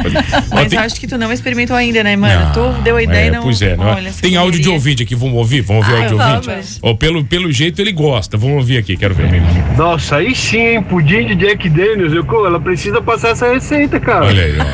Mas 0.50 0.70
tem- 0.70 0.80
acho 0.80 0.96
que 1.00 1.08
tu 1.08 1.18
não 1.18 1.32
experimentou 1.32 1.76
ainda, 1.76 2.04
né, 2.04 2.16
mano? 2.16 2.46
Não, 2.46 2.52
tu 2.76 2.82
deu 2.82 2.98
a 2.98 3.04
ideia 3.04 3.26
é, 3.26 3.28
e 3.28 3.32
não. 3.32 3.44
Pois 3.44 3.62
é, 3.62 3.76
não 3.76 3.88
é? 3.90 3.94
Olha, 3.96 4.12
Tem 4.22 4.36
áudio 4.36 4.60
de 4.62 4.70
ouvinte 4.70 5.04
aqui, 5.04 5.16
vamos 5.16 5.36
ouvir? 5.38 5.62
Vamos 5.62 5.88
ouvir 5.88 5.98
Ah, 5.98 6.04
áudio 6.04 6.18
de 6.18 6.50
ouvinte? 6.50 6.98
pelo, 7.00 7.24
pelo 7.24 7.52
jeito 7.52 7.82
ele 7.82 7.92
gosta, 7.92 8.38
vamos 8.38 8.58
ouvir 8.58 8.78
aqui, 8.78 8.98
quero 8.98 9.16
ver. 9.16 9.42
Nossa, 9.78 10.18
aí 10.18 10.36
sim, 10.36 10.58
hein? 10.60 10.84
Pudim 10.84 11.26
de 11.28 11.36
Jack 11.36 11.70
Daniels. 11.70 12.14
Eu, 12.14 12.26
ela 12.46 12.60
precisa 12.60 13.02
passar 13.02 13.30
essa 13.30 13.52
receita, 13.52 14.00
cara. 14.00 14.26
Olha 14.26 14.44
aí, 14.44 14.56
ó. 14.60 14.66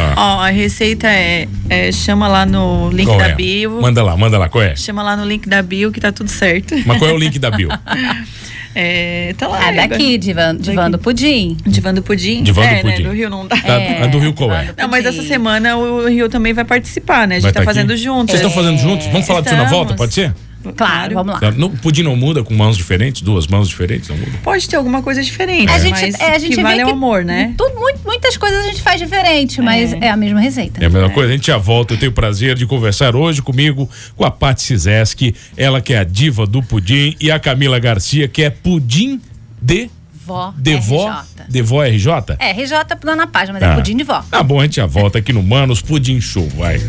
ó. 0.00 0.36
Ó, 0.36 0.40
a 0.40 0.48
receita 0.50 1.08
é, 1.08 1.46
é, 1.68 1.92
Chama 1.92 2.28
lá 2.28 2.46
no 2.46 2.90
link 2.90 3.06
Qual 3.06 3.18
da 3.18 3.28
é? 3.28 3.34
bio. 3.34 3.80
Manda 3.80 4.02
lá, 4.02 4.16
manda 4.16 4.38
lá, 4.38 4.48
qual 4.48 4.62
é? 4.62 4.76
Chama 4.76 5.02
lá 5.02 5.16
no 5.16 5.24
link 5.24 5.48
da 5.48 5.62
bio 5.62 5.90
que 5.92 6.00
tá 6.00 6.12
tudo 6.12 6.30
certo. 6.30 6.74
Mas 6.86 6.98
qual 6.98 7.10
é 7.10 7.14
o 7.14 7.18
link 7.18 7.38
da 7.38 7.50
bio? 7.50 7.68
É, 8.78 9.34
tá 9.38 9.48
lá. 9.48 9.72
É 9.72 9.88
daqui, 9.88 10.18
Divan, 10.18 10.54
Divan 10.54 10.90
do 10.90 10.98
Pudim. 10.98 11.56
Divan 11.66 11.94
do 11.94 12.02
Pudim. 12.02 12.42
Divan 12.42 12.60
do 12.60 12.68
é, 12.68 12.82
Pudim. 12.82 13.02
né? 13.02 13.08
Do 13.08 13.14
Rio 13.14 13.30
não 13.30 13.46
dá. 13.46 13.56
Tá, 13.56 14.04
a 14.04 14.06
do 14.06 14.18
Rio 14.18 14.34
qual 14.34 14.52
é? 14.52 14.66
Do 14.66 14.74
Não, 14.82 14.88
mas 14.88 15.06
essa 15.06 15.22
semana 15.22 15.78
o 15.78 16.06
Rio 16.06 16.28
também 16.28 16.52
vai 16.52 16.64
participar, 16.64 17.26
né? 17.26 17.36
A 17.36 17.38
gente 17.38 17.44
Vai 17.44 17.52
tá, 17.54 17.60
tá 17.60 17.64
fazendo 17.64 17.96
juntos. 17.96 18.32
Vocês 18.32 18.46
estão 18.46 18.50
fazendo 18.50 18.78
juntos? 18.78 19.06
Vamos 19.06 19.26
falar 19.26 19.40
disso 19.40 19.54
na 19.54 19.62
Estamos. 19.64 19.78
volta, 19.78 19.94
pode 19.94 20.12
ser? 20.12 20.34
Claro, 20.74 21.14
vamos 21.14 21.40
lá. 21.40 21.50
No, 21.52 21.70
pudim 21.70 22.02
não 22.02 22.16
muda 22.16 22.42
com 22.42 22.54
mãos 22.54 22.76
diferentes? 22.76 23.22
Duas 23.22 23.46
mãos 23.46 23.68
diferentes? 23.68 24.08
Não 24.08 24.16
muda? 24.16 24.32
Pode 24.42 24.68
ter 24.68 24.76
alguma 24.76 25.02
coisa 25.02 25.22
diferente, 25.22 25.70
A 25.70 25.78
gente, 25.78 26.00
mas 26.00 26.20
é, 26.20 26.34
a 26.34 26.38
gente 26.38 26.50
que 26.50 26.56
vê 26.56 26.62
vale 26.62 26.76
que 26.76 26.80
é 26.82 26.86
o 26.86 26.90
amor, 26.90 27.24
né? 27.24 27.54
Tudo, 27.56 27.74
muitas 28.04 28.36
coisas 28.36 28.64
a 28.64 28.68
gente 28.68 28.82
faz 28.82 29.00
diferente, 29.00 29.60
mas 29.60 29.92
é, 29.94 30.10
a 30.10 30.16
mesma 30.16 30.40
receita. 30.40 30.82
É 30.82 30.86
a 30.86 30.90
mesma 30.90 31.10
coisa, 31.10 31.30
a 31.32 31.36
gente 31.36 31.46
já 31.46 31.58
volta. 31.58 31.94
Eu 31.94 31.98
tenho 31.98 32.12
o 32.12 32.14
prazer 32.14 32.54
de 32.56 32.66
conversar 32.66 33.14
hoje 33.16 33.42
comigo 33.42 33.88
com 34.16 34.24
a 34.24 34.30
Paty 34.30 34.62
Sizeski, 34.62 35.34
ela 35.56 35.80
que 35.80 35.92
é 35.94 35.98
a 35.98 36.04
diva 36.04 36.46
do 36.46 36.62
pudim, 36.62 37.16
e 37.20 37.30
a 37.30 37.38
Camila 37.38 37.78
Garcia, 37.78 38.28
que 38.28 38.42
é 38.42 38.50
pudim 38.50 39.20
de. 39.60 39.90
Vó. 40.26 40.52
De 40.58 40.74
vó? 40.76 41.08
RJ. 41.08 41.44
De 41.48 41.62
vó 41.62 41.84
RJ? 41.84 42.36
É, 42.40 42.50
RJ 42.50 42.72
lá 43.04 43.14
na 43.14 43.26
página, 43.28 43.52
mas 43.52 43.60
Tá. 43.68 43.72
é 43.72 43.76
pudim 43.76 43.96
de 43.96 44.02
vó. 44.02 44.24
Tá 44.28 44.42
bom, 44.42 44.58
a 44.60 44.64
gente 44.64 44.76
já 44.76 44.86
volta 44.86 45.18
aqui 45.18 45.32
no 45.32 45.40
Manos 45.42 45.80
Pudim 45.80 46.20
Show, 46.20 46.48
vai. 46.56 46.80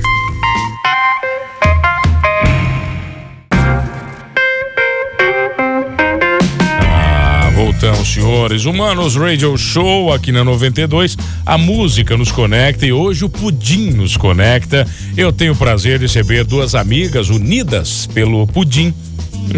Então, 7.77 8.03
senhores, 8.03 8.65
Humanos 8.65 9.15
Radio 9.15 9.55
Show 9.55 10.11
aqui 10.11 10.31
na 10.31 10.43
92. 10.43 11.15
A 11.45 11.59
música 11.59 12.17
nos 12.17 12.31
conecta 12.31 12.87
e 12.87 12.91
hoje 12.91 13.23
o 13.23 13.29
Pudim 13.29 13.91
nos 13.91 14.17
conecta. 14.17 14.87
Eu 15.15 15.31
tenho 15.31 15.53
o 15.53 15.55
prazer 15.55 15.99
de 15.99 16.05
receber 16.05 16.43
duas 16.43 16.73
amigas 16.73 17.29
unidas 17.29 18.07
pelo 18.07 18.47
Pudim. 18.47 18.91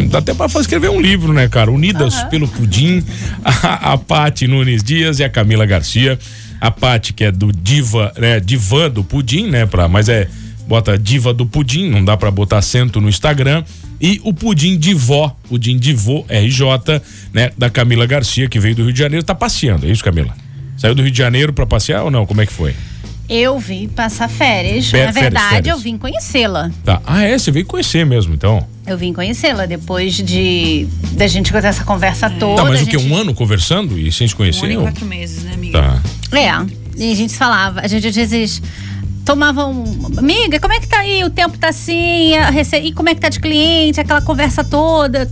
Dá 0.10 0.18
até 0.18 0.34
pra 0.34 0.48
escrever 0.48 0.90
um 0.90 1.00
livro, 1.00 1.32
né, 1.32 1.48
cara? 1.48 1.72
Unidas 1.72 2.22
uhum. 2.22 2.30
pelo 2.30 2.48
Pudim. 2.50 3.02
A, 3.42 3.94
a 3.94 3.98
Pati 3.98 4.50
Nunes 4.50 4.84
Dias 4.84 5.20
e 5.20 5.24
a 5.24 5.30
Camila 5.30 5.66
Garcia. 5.66 6.20
A 6.60 6.70
Pati, 6.70 7.14
que 7.14 7.24
é 7.24 7.32
do 7.32 7.54
Diva, 7.54 8.12
né? 8.18 8.42
Divã 8.42 8.90
do 8.90 9.02
Pudim, 9.02 9.48
né? 9.48 9.66
Pra, 9.66 9.88
mas 9.88 10.10
é. 10.10 10.28
Bota 10.68 11.00
Diva 11.00 11.34
do 11.34 11.48
Pudim, 11.48 11.90
não 11.90 12.06
dá 12.06 12.16
pra 12.16 12.30
botar 12.30 12.60
acento 12.60 13.02
no 13.02 13.10
Instagram 13.10 13.64
e 14.02 14.22
o 14.24 14.34
pudim 14.34 14.78
de 14.78 14.94
vó, 14.94 15.36
pudim 15.48 15.78
de 15.78 15.94
vô 15.94 16.26
RJ, 16.30 17.02
né, 17.34 17.52
da 17.58 17.70
Camila 17.70 18.06
Garcia, 18.06 18.48
que 18.48 18.60
veio 18.60 18.76
do 18.76 18.84
Rio 18.84 18.94
de 18.94 19.00
Janeiro, 19.00 19.26
tá 19.26 19.36
passeando, 19.36 19.86
é 19.86 19.92
isso, 19.92 20.04
Camila? 20.04 20.34
Saiu 20.78 20.96
do 20.96 21.02
Rio 21.02 21.12
de 21.12 21.18
Janeiro 21.18 21.52
para 21.52 21.66
passear 21.66 22.04
ou 22.04 22.12
não? 22.12 22.26
Como 22.26 22.42
é 22.42 22.46
que 22.46 22.54
foi? 22.54 22.74
Eu 23.30 23.60
vim 23.60 23.88
passar 23.88 24.28
férias. 24.28 24.92
Na 24.92 25.12
verdade, 25.12 25.16
férias, 25.16 25.50
férias. 25.50 25.78
eu 25.78 25.78
vim 25.78 25.98
conhecê-la. 25.98 26.72
Tá. 26.84 27.00
Ah, 27.06 27.22
é? 27.22 27.38
Você 27.38 27.52
veio 27.52 27.66
conhecer 27.66 28.04
mesmo, 28.04 28.34
então? 28.34 28.66
Eu 28.88 28.98
vim 28.98 29.14
conhecê-la 29.14 29.68
depois 29.68 30.16
de 30.16 30.88
da 31.12 31.28
gente 31.28 31.52
ter 31.52 31.64
essa 31.64 31.84
conversa 31.84 32.26
é. 32.26 32.30
toda. 32.30 32.64
Tá, 32.64 32.68
mas 32.68 32.82
o 32.82 32.88
que? 32.88 32.98
Um 32.98 33.16
ano 33.16 33.34
conversando 33.36 34.00
e 34.00 34.12
sem 34.12 34.28
se 34.28 34.34
conhecer? 34.34 34.66
Um 34.66 34.72
ano 34.72 34.74
e 34.74 34.84
quatro 34.84 35.06
meses, 35.06 35.44
né, 35.44 35.54
amiga? 35.54 35.80
Tá. 35.80 36.02
É. 36.36 36.80
E 36.98 37.12
a 37.12 37.16
gente 37.16 37.36
falava, 37.36 37.82
a 37.82 37.88
gente 37.88 38.08
às 38.08 38.16
vezes 38.16 38.62
tomavam. 39.30 39.84
Amiga, 40.18 40.60
como 40.60 40.74
é 40.74 40.80
que 40.80 40.88
tá 40.88 41.00
aí? 41.00 41.24
O 41.24 41.30
tempo 41.30 41.56
tá 41.58 41.70
assim, 41.70 42.32
rece... 42.52 42.78
e 42.78 42.92
como 42.92 43.10
é 43.10 43.16
que 43.16 43.22
tá 43.22 43.30
de 43.30 43.40
cliente? 43.40 44.02
Aquela 44.02 44.22
conversa 44.22 44.64
toda. 44.64 45.30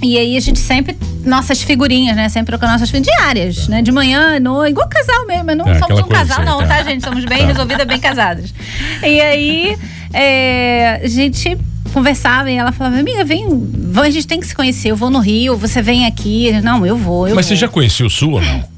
E 0.00 0.16
aí 0.16 0.36
a 0.36 0.40
gente 0.40 0.60
sempre, 0.60 0.96
nossas 1.24 1.60
figurinhas, 1.62 2.14
né? 2.14 2.28
Sempre 2.28 2.52
trocando 2.52 2.72
nossas 2.72 2.88
figurinhas 2.88 3.16
diárias, 3.16 3.68
né? 3.68 3.82
De 3.82 3.90
manhã, 3.90 4.38
noite, 4.38 4.70
igual 4.70 4.88
casal 4.88 5.26
mesmo. 5.26 5.54
Não 5.56 5.66
é, 5.68 5.78
somos 5.78 5.98
um 5.98 6.04
casal, 6.04 6.38
assim, 6.38 6.46
não, 6.46 6.58
tá, 6.60 6.76
tá 6.76 6.82
gente? 6.84 7.04
Somos 7.04 7.24
bem 7.24 7.38
tá. 7.38 7.46
resolvidas, 7.46 7.86
bem 7.86 7.98
casadas. 7.98 8.54
E 9.02 9.20
aí 9.20 9.76
é, 10.12 11.00
a 11.02 11.08
gente 11.08 11.58
conversava 11.92 12.50
e 12.50 12.54
ela 12.54 12.70
falava, 12.70 12.98
amiga, 12.98 13.24
vem, 13.24 13.44
a 13.94 14.10
gente 14.10 14.26
tem 14.26 14.40
que 14.40 14.46
se 14.46 14.54
conhecer, 14.54 14.90
eu 14.90 14.96
vou 14.96 15.10
no 15.10 15.18
Rio, 15.18 15.56
você 15.56 15.82
vem 15.82 16.06
aqui. 16.06 16.52
Não, 16.62 16.86
eu 16.86 16.96
vou, 16.96 17.28
eu 17.28 17.34
Mas 17.34 17.46
vou. 17.46 17.56
você 17.56 17.60
já 17.60 17.68
conhecia 17.68 18.06
o 18.06 18.10
Sul 18.10 18.34
ou 18.34 18.40
não? 18.40 18.71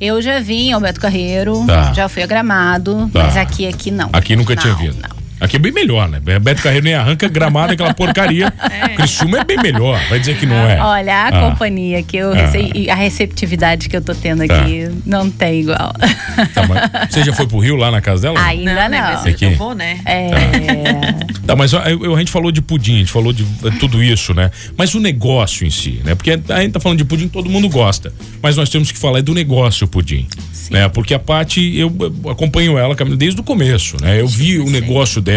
Eu 0.00 0.22
já 0.22 0.40
vim 0.40 0.72
ao 0.72 0.80
Beto 0.80 0.98
Carreiro, 0.98 1.62
tá. 1.66 1.92
já 1.92 2.08
fui 2.08 2.22
a 2.22 2.26
Gramado, 2.26 3.10
tá. 3.12 3.24
mas 3.24 3.36
aqui, 3.36 3.66
aqui 3.66 3.90
não. 3.90 4.08
Aqui 4.12 4.34
nunca 4.34 4.54
não, 4.54 4.62
tinha 4.62 4.74
vindo. 4.74 4.96
Não. 4.96 5.19
Aqui 5.40 5.56
é 5.56 5.58
bem 5.58 5.72
melhor, 5.72 6.08
né? 6.08 6.20
Beto 6.20 6.62
Carreiro 6.62 6.84
nem 6.84 6.94
arranca 6.94 7.26
gramado, 7.28 7.72
aquela 7.72 7.94
porcaria. 7.94 8.52
É. 8.70 8.90
Criciúma 8.90 9.40
é 9.40 9.44
bem 9.44 9.58
melhor, 9.58 10.00
vai 10.08 10.18
dizer 10.18 10.36
que 10.36 10.46
não 10.46 10.56
é. 10.56 10.80
Olha, 10.80 11.14
a 11.14 11.28
ah. 11.28 11.50
companhia 11.50 12.02
que 12.02 12.16
eu 12.16 12.30
ah. 12.32 12.92
a 12.92 12.94
receptividade 12.94 13.88
que 13.88 13.96
eu 13.96 14.02
tô 14.02 14.14
tendo 14.14 14.46
tá. 14.46 14.60
aqui 14.60 14.88
não 15.04 15.30
tem 15.30 15.62
igual. 15.62 15.92
Tá, 16.54 17.06
você 17.08 17.24
já 17.24 17.32
foi 17.32 17.46
pro 17.46 17.58
Rio 17.58 17.76
lá 17.76 17.90
na 17.90 18.00
casa 18.00 18.22
dela? 18.22 18.40
Ainda 18.40 18.74
não. 18.74 18.88
Né? 18.88 19.00
não. 19.00 19.24
Né? 19.24 19.36
Eu 19.40 19.56
vou, 19.56 19.74
né? 19.74 19.98
É. 20.04 20.28
Tá, 20.30 21.26
tá 21.48 21.56
mas 21.56 21.74
a, 21.74 21.82
a, 21.82 22.18
gente 22.18 22.30
falou 22.30 22.52
de 22.52 22.62
pudim, 22.62 22.96
a 22.96 22.98
gente 22.98 23.12
falou 23.12 23.32
de 23.32 23.44
tudo 23.78 24.02
isso, 24.02 24.32
né? 24.34 24.50
Mas 24.76 24.94
o 24.94 25.00
negócio 25.00 25.66
em 25.66 25.70
si, 25.70 26.00
né? 26.04 26.14
Porque 26.14 26.30
a 26.48 26.60
gente 26.60 26.72
tá 26.72 26.80
falando 26.80 26.98
de 26.98 27.04
pudim, 27.04 27.28
todo 27.28 27.48
mundo 27.48 27.68
gosta. 27.68 28.12
Mas 28.42 28.56
nós 28.56 28.68
temos 28.68 28.92
que 28.92 28.98
falar 28.98 29.22
do 29.22 29.34
negócio 29.34 29.86
pudim. 29.88 30.26
Sim. 30.52 30.74
Né? 30.74 30.88
Porque 30.88 31.14
a 31.14 31.18
Paty, 31.18 31.76
eu 31.76 31.92
acompanho 32.30 32.78
ela 32.78 32.94
desde 33.16 33.40
o 33.40 33.44
começo, 33.44 33.96
né? 34.00 34.20
Eu 34.20 34.28
vi 34.28 34.58
o 34.58 34.70
negócio 34.70 35.20
dela 35.20 35.29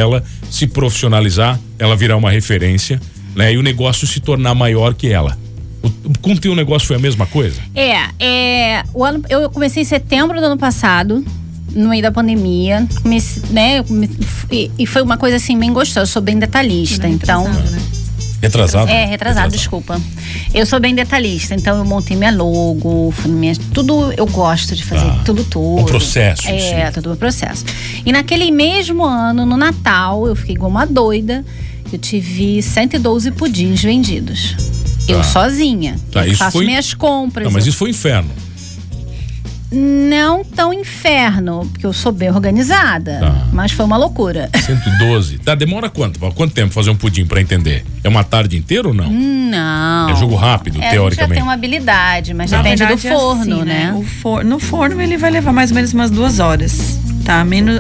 se 0.50 0.68
profissionalizar, 0.68 1.60
ela 1.78 1.96
virar 1.96 2.18
uma 2.18 2.32
referência, 2.32 3.00
né? 3.36 3.54
E 3.54 3.58
o 3.58 3.62
negócio 3.62 4.08
se 4.08 4.20
tornar 4.20 4.54
maior 4.54 4.94
que 4.94 5.10
ela. 5.10 5.38
O, 5.82 6.20
com 6.20 6.34
o 6.34 6.40
teu 6.40 6.56
negócio 6.56 6.88
foi 6.88 6.96
a 6.96 7.00
mesma 7.00 7.26
coisa? 7.26 7.60
É, 7.76 7.98
é 8.20 8.84
o 8.94 9.04
ano, 9.04 9.24
eu 9.30 9.50
comecei 9.50 9.84
em 9.84 9.86
setembro 9.86 10.40
do 10.40 10.46
ano 10.46 10.58
passado, 10.58 11.24
no 11.76 11.90
meio 11.90 12.02
da 12.02 12.12
pandemia, 12.12 12.88
comecei, 13.02 13.44
né? 13.50 13.84
E, 14.52 14.72
e, 14.78 14.86
foi 14.86 15.02
uma 15.02 15.18
coisa 15.18 15.38
assim 15.38 15.58
bem 15.58 15.74
gostosa. 15.74 16.02
Eu 16.02 16.08
sou 16.08 16.22
bem 16.22 16.38
detalhista, 16.38 17.08
então. 17.08 17.48
Né? 17.52 17.82
Retrasado? 18.44 18.90
É, 18.92 19.06
retrasado, 19.06 19.12
retrasado, 19.12 19.52
desculpa. 19.54 20.02
Eu 20.54 20.66
sou 20.66 20.78
bem 20.78 20.94
detalhista, 20.94 21.56
então 21.56 21.78
eu 21.78 21.86
montei 21.86 22.18
minha 22.18 22.30
logo, 22.30 23.14
minha, 23.26 23.56
tudo 23.74 24.12
eu 24.18 24.26
gosto 24.26 24.76
de 24.76 24.84
fazer, 24.84 25.08
ah, 25.08 25.22
tudo 25.24 25.46
tudo. 25.46 25.82
O 25.82 25.86
processo. 25.86 26.50
É, 26.50 26.88
sim. 26.88 26.92
tudo 26.94 27.14
o 27.14 27.16
processo. 27.16 27.64
E 28.06 28.12
naquele 28.12 28.52
mesmo 28.52 29.06
ano, 29.06 29.46
no 29.46 29.56
Natal, 29.56 30.28
eu 30.28 30.36
fiquei 30.36 30.56
igual 30.56 30.70
uma 30.70 30.86
doida. 30.86 31.46
Eu 31.92 31.98
tive 31.98 32.62
112 32.62 33.32
pudins 33.32 33.82
vendidos. 33.82 34.56
Tá. 35.08 35.14
Eu 35.14 35.24
sozinha. 35.24 35.96
Tá, 36.12 36.28
eu 36.28 36.36
faço 36.36 36.58
foi... 36.58 36.66
minhas 36.66 36.94
compras. 36.94 37.46
Não, 37.46 37.54
mas 37.54 37.66
isso 37.66 37.78
foi 37.78 37.92
inferno 37.92 38.30
não 39.74 40.44
tão 40.44 40.74
inferno, 40.74 41.68
porque 41.72 41.86
eu 41.86 41.94
sou 41.94 42.12
bem 42.12 42.30
organizada. 42.30 43.20
Tá. 43.20 43.48
Mas 43.52 43.72
foi 43.72 43.86
uma 43.86 43.98
loucura. 43.98 44.50
112. 44.56 45.40
Tá, 45.40 45.56
demora 45.56 45.90
quanto? 45.90 46.20
Quanto 46.20 46.54
tempo 46.54 46.74
fazer 46.74 46.90
um 46.90 46.96
pudim 46.96 47.26
para 47.26 47.42
entender? 47.42 47.86
É 48.04 48.10
uma 48.10 48.24
tarde 48.24 48.58
inteira 48.58 48.88
ou 48.88 48.94
não? 48.94 49.10
Não. 49.10 50.10
É 50.10 50.16
jogo 50.16 50.36
rápido, 50.36 50.82
é, 50.82 50.92
teoricamente. 50.92 51.30
Já 51.30 51.36
tem 51.36 51.44
uma 51.44 51.54
habilidade, 51.54 52.34
mas 52.34 52.52
depende 52.52 52.86
do 52.86 52.98
forno, 52.98 53.58
é 53.58 53.58
assim, 53.58 53.66
né? 53.66 53.86
né? 53.86 53.94
O 53.98 54.04
for, 54.04 54.44
no 54.44 54.60
forno 54.60 55.02
ele 55.02 55.18
vai 55.18 55.32
levar 55.32 55.52
mais 55.52 55.72
ou 55.72 55.76
menos 55.76 55.94
umas 55.94 56.12
duas 56.12 56.40
horas. 56.40 57.00
Tá, 57.24 57.44
menos. 57.46 57.80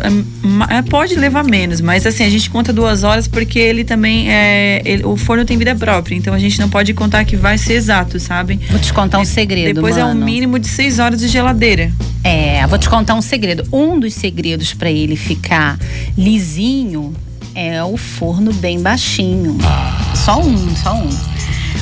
É, 0.69 0.81
pode 0.83 1.15
levar 1.15 1.43
menos, 1.43 1.81
mas 1.81 2.05
assim, 2.05 2.23
a 2.23 2.29
gente 2.29 2.49
conta 2.49 2.71
duas 2.71 3.03
horas 3.03 3.27
porque 3.27 3.59
ele 3.59 3.83
também 3.83 4.31
é. 4.31 4.81
Ele, 4.85 5.03
o 5.05 5.17
forno 5.17 5.43
tem 5.43 5.57
vida 5.57 5.75
própria, 5.75 6.15
então 6.15 6.33
a 6.33 6.39
gente 6.39 6.59
não 6.59 6.69
pode 6.69 6.93
contar 6.93 7.25
que 7.25 7.35
vai 7.35 7.57
ser 7.57 7.73
exato, 7.73 8.19
sabe? 8.19 8.59
Vou 8.69 8.79
te 8.79 8.93
contar 8.93 9.19
um 9.19 9.25
segredo. 9.25 9.75
Depois 9.75 9.97
mano. 9.97 10.09
é 10.09 10.13
um 10.13 10.25
mínimo 10.25 10.57
de 10.57 10.67
seis 10.67 10.97
horas 10.97 11.19
de 11.19 11.27
geladeira. 11.27 11.91
É, 12.23 12.65
vou 12.67 12.79
te 12.79 12.89
contar 12.89 13.15
um 13.15 13.21
segredo. 13.21 13.67
Um 13.71 13.99
dos 13.99 14.13
segredos 14.13 14.73
para 14.73 14.89
ele 14.89 15.15
ficar 15.15 15.77
lisinho 16.17 17.13
é 17.53 17.83
o 17.83 17.97
forno 17.97 18.53
bem 18.53 18.81
baixinho. 18.81 19.57
Ah. 19.63 20.13
Só 20.15 20.41
um, 20.41 20.75
só 20.75 20.95
um. 20.95 21.09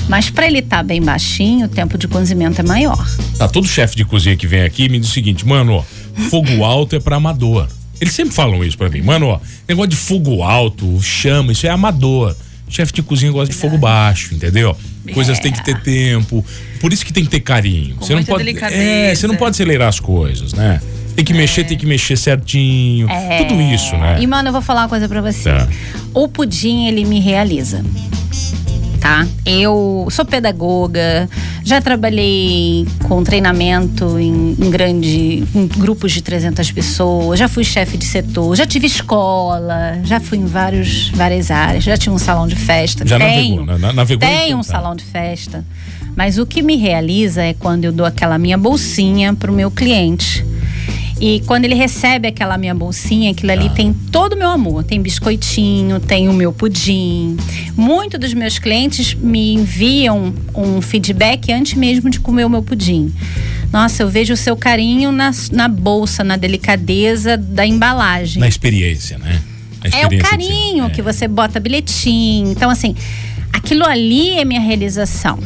Mas 0.09 0.29
para 0.29 0.47
ele 0.47 0.59
estar 0.59 0.77
tá 0.77 0.83
bem 0.83 1.01
baixinho, 1.01 1.67
o 1.67 1.69
tempo 1.69 1.97
de 1.97 2.07
cozimento 2.07 2.59
é 2.59 2.63
maior. 2.63 3.07
Tá, 3.37 3.47
todo 3.47 3.67
chefe 3.67 3.95
de 3.95 4.03
cozinha 4.03 4.35
que 4.35 4.47
vem 4.47 4.63
aqui 4.63 4.89
me 4.89 4.99
diz 4.99 5.09
o 5.09 5.13
seguinte, 5.13 5.47
mano, 5.47 5.73
ó, 5.75 5.83
fogo 6.29 6.63
alto 6.63 6.95
é 6.95 6.99
para 6.99 7.15
amador. 7.15 7.67
Eles 7.99 8.13
sempre 8.13 8.33
falam 8.33 8.63
isso 8.63 8.77
para 8.77 8.89
mim. 8.89 9.01
Mano, 9.01 9.27
ó, 9.27 9.39
negócio 9.67 9.89
de 9.89 9.95
fogo 9.95 10.41
alto, 10.41 11.01
chama, 11.01 11.51
isso 11.51 11.67
é 11.67 11.69
amador. 11.69 12.35
Chefe 12.67 12.93
de 12.93 13.03
cozinha 13.03 13.31
gosta 13.31 13.53
de 13.53 13.59
fogo 13.59 13.77
baixo, 13.77 14.33
entendeu? 14.33 14.75
Coisas 15.13 15.37
é. 15.37 15.41
têm 15.41 15.51
que 15.51 15.63
ter 15.63 15.79
tempo. 15.81 16.43
Por 16.79 16.93
isso 16.93 17.05
que 17.05 17.11
tem 17.11 17.23
que 17.23 17.29
ter 17.29 17.41
carinho. 17.41 17.95
Com 17.95 18.05
você 18.05 18.15
não 18.15 18.23
pode, 18.23 18.57
é, 18.63 19.13
você 19.13 19.27
não 19.27 19.35
pode 19.35 19.51
acelerar 19.51 19.89
as 19.89 19.99
coisas, 19.99 20.53
né? 20.53 20.81
Tem 21.15 21.25
que 21.25 21.33
é. 21.33 21.35
mexer, 21.35 21.65
tem 21.65 21.77
que 21.77 21.85
mexer 21.85 22.17
certinho. 22.17 23.09
É. 23.09 23.43
Tudo 23.43 23.61
isso, 23.61 23.95
né? 23.97 24.17
E, 24.21 24.25
mano, 24.25 24.49
eu 24.49 24.53
vou 24.53 24.61
falar 24.61 24.83
uma 24.83 24.89
coisa 24.89 25.07
pra 25.09 25.21
você. 25.21 25.49
Tá. 25.49 25.67
O 26.13 26.27
pudim, 26.27 26.87
ele 26.87 27.03
me 27.03 27.19
realiza 27.19 27.83
tá? 29.01 29.27
Eu 29.43 30.07
sou 30.11 30.23
pedagoga, 30.23 31.27
já 31.63 31.81
trabalhei 31.81 32.87
com 33.03 33.23
treinamento 33.23 34.19
em, 34.19 34.55
em 34.57 34.69
grande, 34.69 35.43
em 35.55 35.67
grupos 35.67 36.11
de 36.11 36.21
300 36.21 36.71
pessoas, 36.71 37.39
já 37.39 37.49
fui 37.49 37.63
chefe 37.63 37.97
de 37.97 38.05
setor, 38.05 38.55
já 38.55 38.65
tive 38.65 38.85
escola, 38.85 39.99
já 40.03 40.19
fui 40.19 40.37
em 40.37 40.45
vários, 40.45 41.09
várias 41.09 41.49
áreas, 41.49 41.83
já 41.83 41.97
tinha 41.97 42.13
um 42.13 42.19
salão 42.19 42.47
de 42.47 42.55
festa. 42.55 43.05
Já 43.05 43.17
tenho, 43.17 43.65
navegou, 43.65 43.93
navegou 43.93 44.29
tenho 44.29 44.57
um 44.57 44.63
salão 44.63 44.95
de 44.95 45.03
festa. 45.03 45.65
Mas 46.15 46.37
o 46.37 46.45
que 46.45 46.61
me 46.61 46.75
realiza 46.75 47.41
é 47.41 47.53
quando 47.53 47.85
eu 47.85 47.91
dou 47.91 48.05
aquela 48.05 48.37
minha 48.37 48.57
bolsinha 48.57 49.33
pro 49.33 49.51
meu 49.51 49.71
cliente 49.71 50.45
e 51.21 51.39
quando 51.41 51.65
ele 51.65 51.75
recebe 51.75 52.27
aquela 52.27 52.57
minha 52.57 52.73
bolsinha, 52.73 53.29
aquilo 53.29 53.51
ali 53.51 53.67
ah. 53.67 53.69
tem 53.69 53.93
todo 53.93 54.33
o 54.33 54.35
meu 54.35 54.49
amor. 54.49 54.83
Tem 54.83 54.99
biscoitinho, 54.99 55.99
tem 55.99 56.27
o 56.27 56.33
meu 56.33 56.51
pudim. 56.51 57.37
Muitos 57.77 58.19
dos 58.19 58.33
meus 58.33 58.57
clientes 58.57 59.13
me 59.13 59.53
enviam 59.53 60.33
um 60.55 60.81
feedback 60.81 61.51
antes 61.53 61.75
mesmo 61.75 62.09
de 62.09 62.19
comer 62.19 62.43
o 62.43 62.49
meu 62.49 62.63
pudim. 62.63 63.13
Nossa, 63.71 64.01
eu 64.01 64.09
vejo 64.09 64.33
o 64.33 64.37
seu 64.37 64.57
carinho 64.57 65.11
na, 65.11 65.29
na 65.51 65.67
bolsa, 65.67 66.23
na 66.23 66.37
delicadeza 66.37 67.37
da 67.37 67.67
embalagem. 67.67 68.39
Na 68.39 68.47
experiência, 68.47 69.19
né? 69.19 69.39
Experiência 69.85 70.01
é 70.01 70.07
o 70.07 70.23
carinho 70.23 70.89
que, 70.89 70.95
que 70.95 71.01
você 71.03 71.27
bota 71.27 71.59
bilhetinho. 71.59 72.51
Então, 72.51 72.71
assim, 72.71 72.95
aquilo 73.53 73.85
ali 73.85 74.39
é 74.39 74.43
minha 74.43 74.59
realização. 74.59 75.37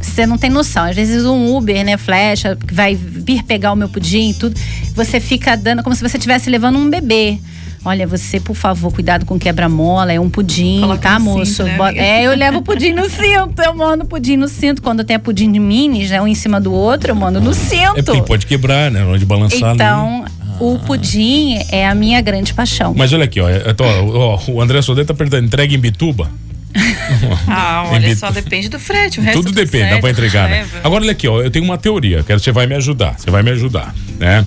Você 0.00 0.26
não 0.26 0.38
tem 0.38 0.50
noção. 0.50 0.84
Às 0.84 0.96
vezes 0.96 1.24
um 1.24 1.56
Uber, 1.56 1.84
né, 1.84 1.96
flecha, 1.96 2.56
que 2.56 2.72
vai 2.72 2.94
vir 2.94 3.42
pegar 3.42 3.72
o 3.72 3.76
meu 3.76 3.88
pudim 3.88 4.30
e 4.30 4.34
tudo, 4.34 4.58
você 4.94 5.20
fica 5.20 5.56
dando 5.56 5.82
como 5.82 5.94
se 5.94 6.02
você 6.02 6.16
estivesse 6.16 6.48
levando 6.50 6.78
um 6.78 6.88
bebê. 6.88 7.38
Olha, 7.84 8.04
você, 8.04 8.40
por 8.40 8.56
favor, 8.56 8.92
cuidado 8.92 9.24
com 9.24 9.38
quebra-mola, 9.38 10.12
é 10.12 10.18
um 10.18 10.28
pudim, 10.28 10.80
Coloca 10.80 11.08
tá, 11.08 11.18
moço? 11.20 11.62
Cinto, 11.64 11.64
né, 11.64 11.96
é, 11.96 12.26
eu 12.26 12.34
levo 12.36 12.60
pudim 12.60 12.92
no 12.92 13.08
cinto, 13.08 13.62
eu 13.64 13.74
mando 13.76 14.04
pudim 14.04 14.36
no 14.36 14.48
cinto. 14.48 14.82
Quando 14.82 15.04
tem 15.04 15.16
pudim 15.20 15.52
de 15.52 15.60
minis, 15.60 16.10
né, 16.10 16.20
um 16.20 16.26
em 16.26 16.34
cima 16.34 16.60
do 16.60 16.72
outro, 16.72 17.12
eu 17.12 17.14
mando 17.14 17.40
no 17.40 17.54
cinto. 17.54 17.96
É 17.96 18.02
porque 18.02 18.22
pode 18.22 18.44
quebrar, 18.44 18.90
né? 18.90 19.04
Onde 19.04 19.24
balançar 19.24 19.72
Então, 19.72 20.24
ali. 20.24 20.32
o 20.58 20.80
pudim 20.80 21.60
é 21.70 21.86
a 21.86 21.94
minha 21.94 22.20
grande 22.20 22.52
paixão. 22.52 22.92
Mas 22.92 23.12
olha 23.12 23.24
aqui, 23.24 23.40
ó, 23.40 23.46
ó, 23.46 24.34
ó 24.34 24.50
o 24.50 24.60
André 24.60 24.82
Sodê 24.82 25.04
tá 25.04 25.14
perguntando, 25.14 25.46
entrega 25.46 25.72
em 25.72 25.78
Bituba? 25.78 26.28
Ah, 27.48 27.88
olha 27.90 28.14
só, 28.16 28.30
depende 28.30 28.68
do 28.68 28.78
frete. 28.78 29.20
O 29.20 29.22
resto 29.22 29.42
Tudo 29.42 29.52
depende, 29.52 29.90
dá 29.90 29.98
pra 29.98 30.10
entregar, 30.10 30.48
né? 30.48 30.66
Agora 30.82 31.02
olha 31.02 31.12
aqui, 31.12 31.26
ó, 31.26 31.40
eu 31.40 31.50
tenho 31.50 31.64
uma 31.64 31.78
teoria, 31.78 32.22
quero 32.22 32.38
que 32.38 32.44
você 32.44 32.52
vai 32.52 32.66
me 32.66 32.74
ajudar, 32.74 33.18
você 33.18 33.30
vai 33.30 33.42
me 33.42 33.50
ajudar, 33.50 33.94
né? 34.18 34.46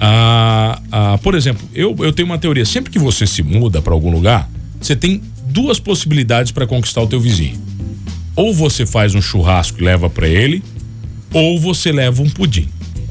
Ah, 0.00 0.80
ah, 0.90 1.18
por 1.22 1.34
exemplo, 1.34 1.66
eu, 1.74 1.94
eu 2.00 2.12
tenho 2.12 2.26
uma 2.26 2.38
teoria, 2.38 2.64
sempre 2.64 2.90
que 2.90 2.98
você 2.98 3.26
se 3.26 3.42
muda 3.42 3.82
pra 3.82 3.92
algum 3.92 4.10
lugar, 4.10 4.48
você 4.80 4.96
tem 4.96 5.22
duas 5.46 5.78
possibilidades 5.78 6.52
pra 6.52 6.66
conquistar 6.66 7.02
o 7.02 7.06
teu 7.06 7.20
vizinho. 7.20 7.60
Ou 8.34 8.54
você 8.54 8.86
faz 8.86 9.14
um 9.14 9.20
churrasco 9.20 9.80
e 9.80 9.84
leva 9.84 10.08
pra 10.08 10.26
ele, 10.26 10.62
ou 11.32 11.60
você 11.60 11.92
leva 11.92 12.22
um 12.22 12.30
pudim. 12.30 12.68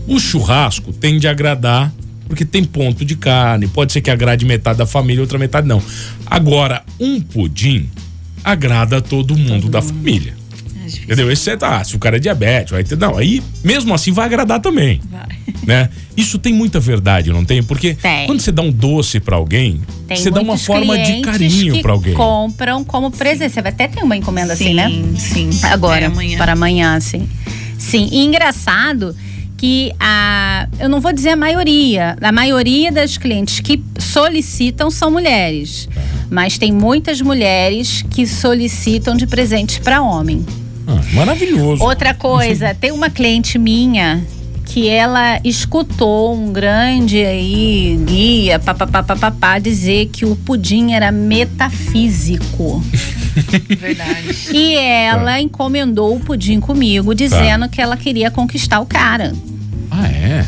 O 0.08 0.20
churrasco 0.20 0.92
tende 0.92 1.28
a 1.28 1.32
agradar 1.32 1.92
porque 2.28 2.46
tem 2.46 2.64
ponto 2.64 3.04
de 3.04 3.16
carne, 3.16 3.68
pode 3.68 3.92
ser 3.92 4.02
que 4.02 4.12
agrade 4.12 4.46
metade 4.46 4.78
da 4.78 4.86
família, 4.86 5.22
outra 5.22 5.40
metade 5.40 5.68
não. 5.68 5.82
Agora, 6.28 6.84
um 7.00 7.20
pudim 7.20 7.90
agrada 8.44 9.02
todo 9.02 9.38
mundo 9.38 9.70
da 9.70 9.82
família. 9.82 10.34
É. 10.86 11.04
Entendeu? 11.04 11.32
Exceto, 11.32 11.66
ah, 11.66 11.84
se 11.84 11.96
o 11.96 12.00
cara 12.00 12.18
é 12.18 12.20
diabético, 12.20 12.72
vai 12.74 12.84
ter. 12.84 12.98
Não, 12.98 13.16
aí 13.18 13.44
mesmo 13.64 13.94
assim 13.94 14.12
vai 14.12 14.26
agradar 14.26 14.60
também. 14.60 15.00
Vai. 15.12 15.28
Né? 15.66 15.90
Isso 16.18 16.40
tem 16.40 16.52
muita 16.54 16.80
verdade, 16.80 17.32
não 17.32 17.46
tem? 17.46 17.62
Porque 17.62 17.94
Tem. 17.94 18.26
quando 18.26 18.40
você 18.40 18.52
dá 18.52 18.62
um 18.64 18.72
doce 18.72 19.20
pra 19.20 19.36
alguém, 19.36 19.82
Tem 20.08 20.18
você 20.18 20.32
dá 20.32 20.42
uma 20.42 20.58
forma 20.58 20.98
de 20.98 21.22
carinho 21.22 21.82
pra 21.82 21.92
alguém. 21.92 22.14
compram 22.16 22.84
como 22.84 23.12
presente. 23.12 23.54
Você 23.54 23.62
vai 23.62 23.72
até 23.72 23.88
ter 23.88 24.02
uma 24.04 24.18
encomenda 24.18 24.54
assim, 24.54 24.74
né? 24.74 24.90
Sim, 24.90 25.50
sim. 25.52 25.60
Agora, 25.64 26.02
Para 26.02 26.08
amanhã. 26.12 26.38
para 26.38 26.54
amanhã, 26.54 27.00
sim. 27.00 27.30
Sim, 27.78 28.10
e 28.12 28.26
engraçado 28.26 29.16
que 29.58 29.92
a, 30.00 30.68
eu 30.80 30.88
não 30.90 31.00
vou 31.02 31.12
dizer 31.14 31.30
a 31.30 31.36
maioria, 31.36 32.16
a 32.22 32.32
maioria 32.32 32.92
das 32.92 33.18
clientes 33.18 33.60
que 33.60 33.84
solicitam 34.00 34.90
são 34.90 35.12
mulheres, 35.12 35.88
mas 36.30 36.58
tem 36.58 36.72
muitas 36.72 37.22
mulheres 37.22 38.04
que 38.10 38.26
solicitam 38.28 39.16
de 39.16 39.26
presentes 39.26 39.80
para 39.80 40.02
homem. 40.02 40.46
Ah, 40.88 41.02
maravilhoso. 41.14 41.84
Outra 41.84 42.14
coisa, 42.14 42.74
tem 42.80 42.92
uma 42.92 43.10
cliente 43.10 43.58
minha 43.58 44.24
que 44.66 44.88
ela 44.88 45.40
escutou 45.44 46.36
um 46.36 46.54
grande 46.54 47.26
aí 47.26 48.00
guia, 48.06 48.60
papapá, 48.60 49.58
dizer 49.58 50.10
que 50.14 50.26
o 50.26 50.36
pudim 50.36 50.94
era 50.94 51.12
metafísico. 51.12 52.84
Verdade. 53.80 54.50
E 54.54 54.76
ela 54.76 55.42
encomendou 55.42 56.16
o 56.16 56.20
pudim 56.20 56.60
comigo, 56.60 57.16
dizendo 57.16 57.68
que 57.68 57.82
ela 57.82 57.98
queria 57.98 58.30
conquistar 58.30 58.80
o 58.80 58.86
cara. 58.86 59.34
Ah, 59.90 60.08
é? 60.08 60.46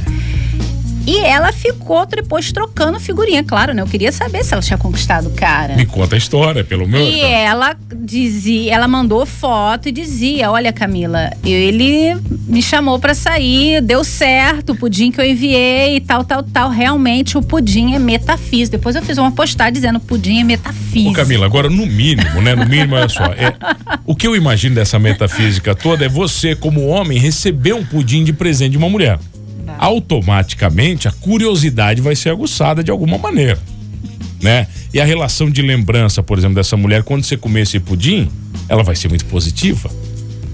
E 1.05 1.17
ela 1.17 1.51
ficou 1.51 2.05
depois 2.05 2.51
trocando 2.51 3.00
figurinha, 3.00 3.43
claro, 3.43 3.74
né? 3.74 3.81
Eu 3.81 3.88
queria 3.88 4.12
saber 4.12 4.43
se 4.43 4.53
ela 4.53 4.62
tinha 4.62 4.77
conquistado 4.77 5.27
o 5.27 5.31
cara. 5.31 5.75
Me 5.75 5.86
conta 5.86 6.15
a 6.15 6.17
história, 6.17 6.63
pelo 6.63 6.88
menos. 6.88 7.13
E 7.13 7.22
ela 7.22 7.75
dizia, 7.96 8.74
ela 8.74 8.88
mandou 8.88 9.25
foto 9.25 9.89
e 9.89 9.91
dizia: 9.91 10.51
Olha, 10.51 10.72
Camila, 10.72 11.31
ele 11.43 12.15
me 12.48 12.62
chamou 12.62 13.00
pra 13.00 13.13
sair, 13.13 13.81
deu 13.81 14.03
certo, 14.03 14.74
o 14.74 14.75
pudim 14.75 15.12
que 15.12 15.20
eu 15.20 15.25
enviei 15.25 15.98
e 15.98 16.01
tal, 16.01 16.24
tal, 16.24 16.43
tal. 16.43 16.70
Realmente 16.70 17.38
o 17.38 17.41
pudim 17.41 17.96
é 17.96 18.00
metafísico. 18.00 18.77
Depois 18.77 18.96
eu 18.96 19.01
fiz 19.01 19.17
uma 19.17 19.31
postagem 19.31 19.74
dizendo 19.74 20.00
pudim 20.00 20.41
é 20.41 20.43
metafísico. 20.43 21.12
Ô 21.12 21.13
Camila, 21.13 21.46
agora 21.46 21.70
no 21.70 21.86
mínimo, 21.86 22.41
né? 22.41 22.53
No 22.53 22.65
mínimo, 22.65 22.96
olha 22.96 23.10
só. 23.10 23.25
É, 23.25 23.55
o 24.05 24.15
que 24.15 24.27
eu 24.27 24.36
imagino 24.36 24.75
dessa 24.75 25.00
metafísica 25.00 25.74
toda 25.74 26.05
é 26.05 26.10
você, 26.10 26.55
como 26.55 26.86
homem, 26.88 27.17
receber 27.17 27.74
um 27.74 27.84
pudim 27.84 28.24
de 28.24 28.34
presente 28.34 28.72
de 28.72 28.77
uma 28.77 28.89
mulher. 28.89 29.17
Automaticamente, 29.80 31.08
a 31.08 31.12
curiosidade 31.12 32.01
vai 32.01 32.16
ser 32.16 32.30
aguçada 32.30 32.84
de 32.84 32.92
alguma 32.92 33.18
maneira. 33.18 33.60
Né? 34.42 34.68
E 34.94 35.00
a 35.00 35.06
relação 35.06 35.50
de 35.50 35.62
lembrança, 35.62 36.24
por 36.24 36.38
exemplo, 36.38 36.56
dessa 36.56 36.75
mulher, 36.75 37.04
quando 37.04 37.24
você 37.24 37.38
comer 37.38 37.62
esse 37.62 37.80
pudim, 37.80 38.30
ela 38.68 38.84
vai 38.84 38.96
ser 38.96 39.08
muito 39.08 39.25
positiva. 39.25 39.90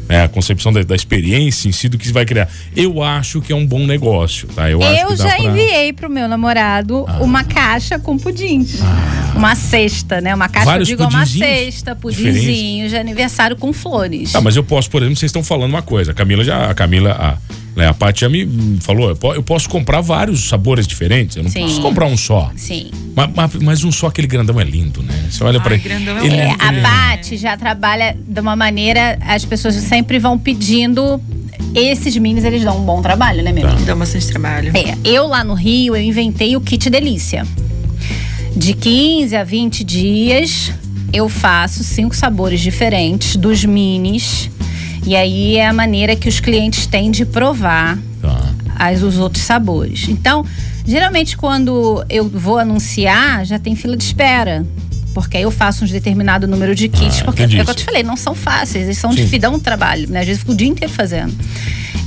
É, 0.10 0.22
a 0.22 0.28
concepção 0.30 0.72
da, 0.72 0.82
da 0.84 0.96
experiência 0.96 1.68
em 1.68 1.74
si 1.74 1.90
do 1.90 1.98
que 1.98 2.10
vai 2.14 2.26
criar. 2.26 2.48
Eu 2.74 3.04
acho 3.04 3.42
que 3.42 3.52
é 3.52 3.56
um 3.56 3.66
bom 3.66 3.86
negócio, 3.86 4.48
tá? 4.56 4.70
Eu, 4.70 4.82
Eu 4.82 5.16
já 5.18 5.36
pra- 5.36 5.40
enviei 5.40 5.92
pro 5.92 6.10
meu 6.10 6.30
namorado 6.30 7.04
uma 7.20 7.44
caixa 7.44 8.00
com 8.00 8.18
pudim. 8.18 8.66
Uma 9.36 9.54
cesta, 9.54 10.22
né? 10.22 10.34
Uma 10.34 10.48
caixa, 10.48 10.64
Ah. 10.70 10.72
Vários 10.72 10.90
eu 10.90 10.96
digo 10.98 11.10
uma 11.10 11.20
pudinzinhos 11.20 11.48
cesta, 11.74 11.94
pudinzinho 11.96 12.88
de 12.88 12.96
aniversário 12.96 13.58
com 13.58 13.74
flores. 13.74 14.32
Tá, 14.32 14.40
mas 14.40 14.56
eu 14.56 14.64
posso, 14.64 14.90
por 14.90 15.02
exemplo, 15.02 15.18
vocês 15.18 15.30
estão 15.30 15.44
falando 15.44 15.72
uma 15.72 15.82
coisa. 15.82 16.12
A 16.12 16.14
Camila 16.14 16.42
já. 16.44 16.70
A 16.72 16.74
Camila, 16.74 17.12
a, 17.12 17.38
né, 17.78 17.88
a 17.88 17.94
Paty 17.94 18.22
já 18.22 18.28
me 18.30 18.78
falou, 18.82 19.10
eu 19.10 19.16
po- 19.16 19.34
eu 19.34 19.44
posso 19.44 19.70
comprar 19.70 20.02
vários 20.02 20.50
sabores 20.50 20.86
diferentes. 20.88 21.38
Eu 21.38 21.44
não 21.44 21.50
Sim. 21.52 21.60
preciso 21.62 21.82
comprar 21.82 22.08
um 22.08 22.18
só. 22.18 22.52
Sim. 22.58 22.90
Mas, 23.16 23.30
mas- 23.36 23.54
mas 23.56 23.84
um 23.84 23.92
só, 23.92 24.08
aquele 24.08 24.28
grandão 24.28 24.60
é 24.60 24.64
lindo, 24.64 25.02
né? 25.04 25.14
Você 25.30 25.44
olha 25.44 25.60
pra 25.62 25.74
Ai, 25.74 25.80
ele. 25.80 25.84
grandão 25.88 26.18
é 26.18 26.26
ele, 26.26 26.30
lindo. 26.36 26.42
É, 26.42 26.52
a 26.54 26.82
Paty 26.82 27.38
já 27.38 27.56
trabalha 27.56 28.18
de 28.28 28.40
uma 28.42 28.56
maneira, 28.56 29.18
as 29.22 29.46
pessoas 29.46 29.76
sempre 29.76 30.18
vão 30.20 30.38
pedindo. 30.38 31.22
Esses 31.76 32.18
minis, 32.18 32.44
eles 32.44 32.64
dão 32.64 32.78
um 32.80 32.86
bom 32.86 33.02
trabalho, 33.02 33.44
né, 33.44 33.52
meu? 33.52 33.68
Tá. 33.68 33.76
Dá 33.86 33.96
bastante 33.96 34.28
trabalho. 34.28 34.72
É, 34.76 34.98
eu 35.08 35.28
lá 35.28 35.44
no 35.44 35.54
Rio, 35.54 35.96
eu 35.96 36.02
inventei 36.02 36.56
o 36.56 36.62
kit 36.62 36.90
delícia. 36.90 37.46
De 38.56 38.74
15 38.74 39.36
a 39.36 39.44
20 39.44 39.84
dias, 39.84 40.72
eu 41.14 41.30
faço 41.30 41.84
cinco 41.84 42.16
sabores 42.16 42.60
diferentes 42.60 43.36
dos 43.36 43.64
minis. 43.64 44.50
E 45.08 45.16
aí 45.16 45.56
é 45.56 45.66
a 45.66 45.72
maneira 45.72 46.18
que 46.18 46.28
os 46.28 46.42
clientes 46.42 46.86
têm 46.86 47.10
de 47.10 47.24
provar 47.26 47.98
Tá. 48.22 48.38
as, 48.76 49.02
os 49.02 49.18
outros 49.18 49.44
sabores. 49.46 50.10
Então, 50.10 50.46
geralmente 50.86 51.38
quando 51.38 52.04
eu 52.10 52.28
vou 52.28 52.58
anunciar, 52.58 53.46
já 53.46 53.58
tem 53.58 53.74
fila 53.74 53.96
de 53.96 54.04
espera. 54.04 54.66
Porque 55.14 55.38
aí 55.38 55.44
eu 55.44 55.50
faço 55.52 55.86
um 55.86 55.88
determinado 55.88 56.46
número 56.46 56.76
de 56.76 56.90
kits. 56.90 57.22
Ah, 57.22 57.26
porque 57.26 57.44
é 57.44 57.46
o 57.46 57.50
que 57.50 57.58
eu 57.72 57.74
te 57.74 57.86
falei, 57.86 58.04
não 58.04 58.18
são 58.18 58.36
fáceis, 58.36 58.84
eles 58.84 58.98
são 58.98 59.12
Sim. 59.14 59.26
de 59.26 59.40
dão 59.40 59.56
um 59.56 59.60
trabalho, 59.60 60.10
né? 60.10 60.20
Às 60.20 60.26
vezes 60.28 60.40
eu 60.42 60.42
fico 60.42 60.52
o 60.52 60.56
dia 60.56 60.68
inteiro 60.68 60.94
fazendo. 60.94 61.34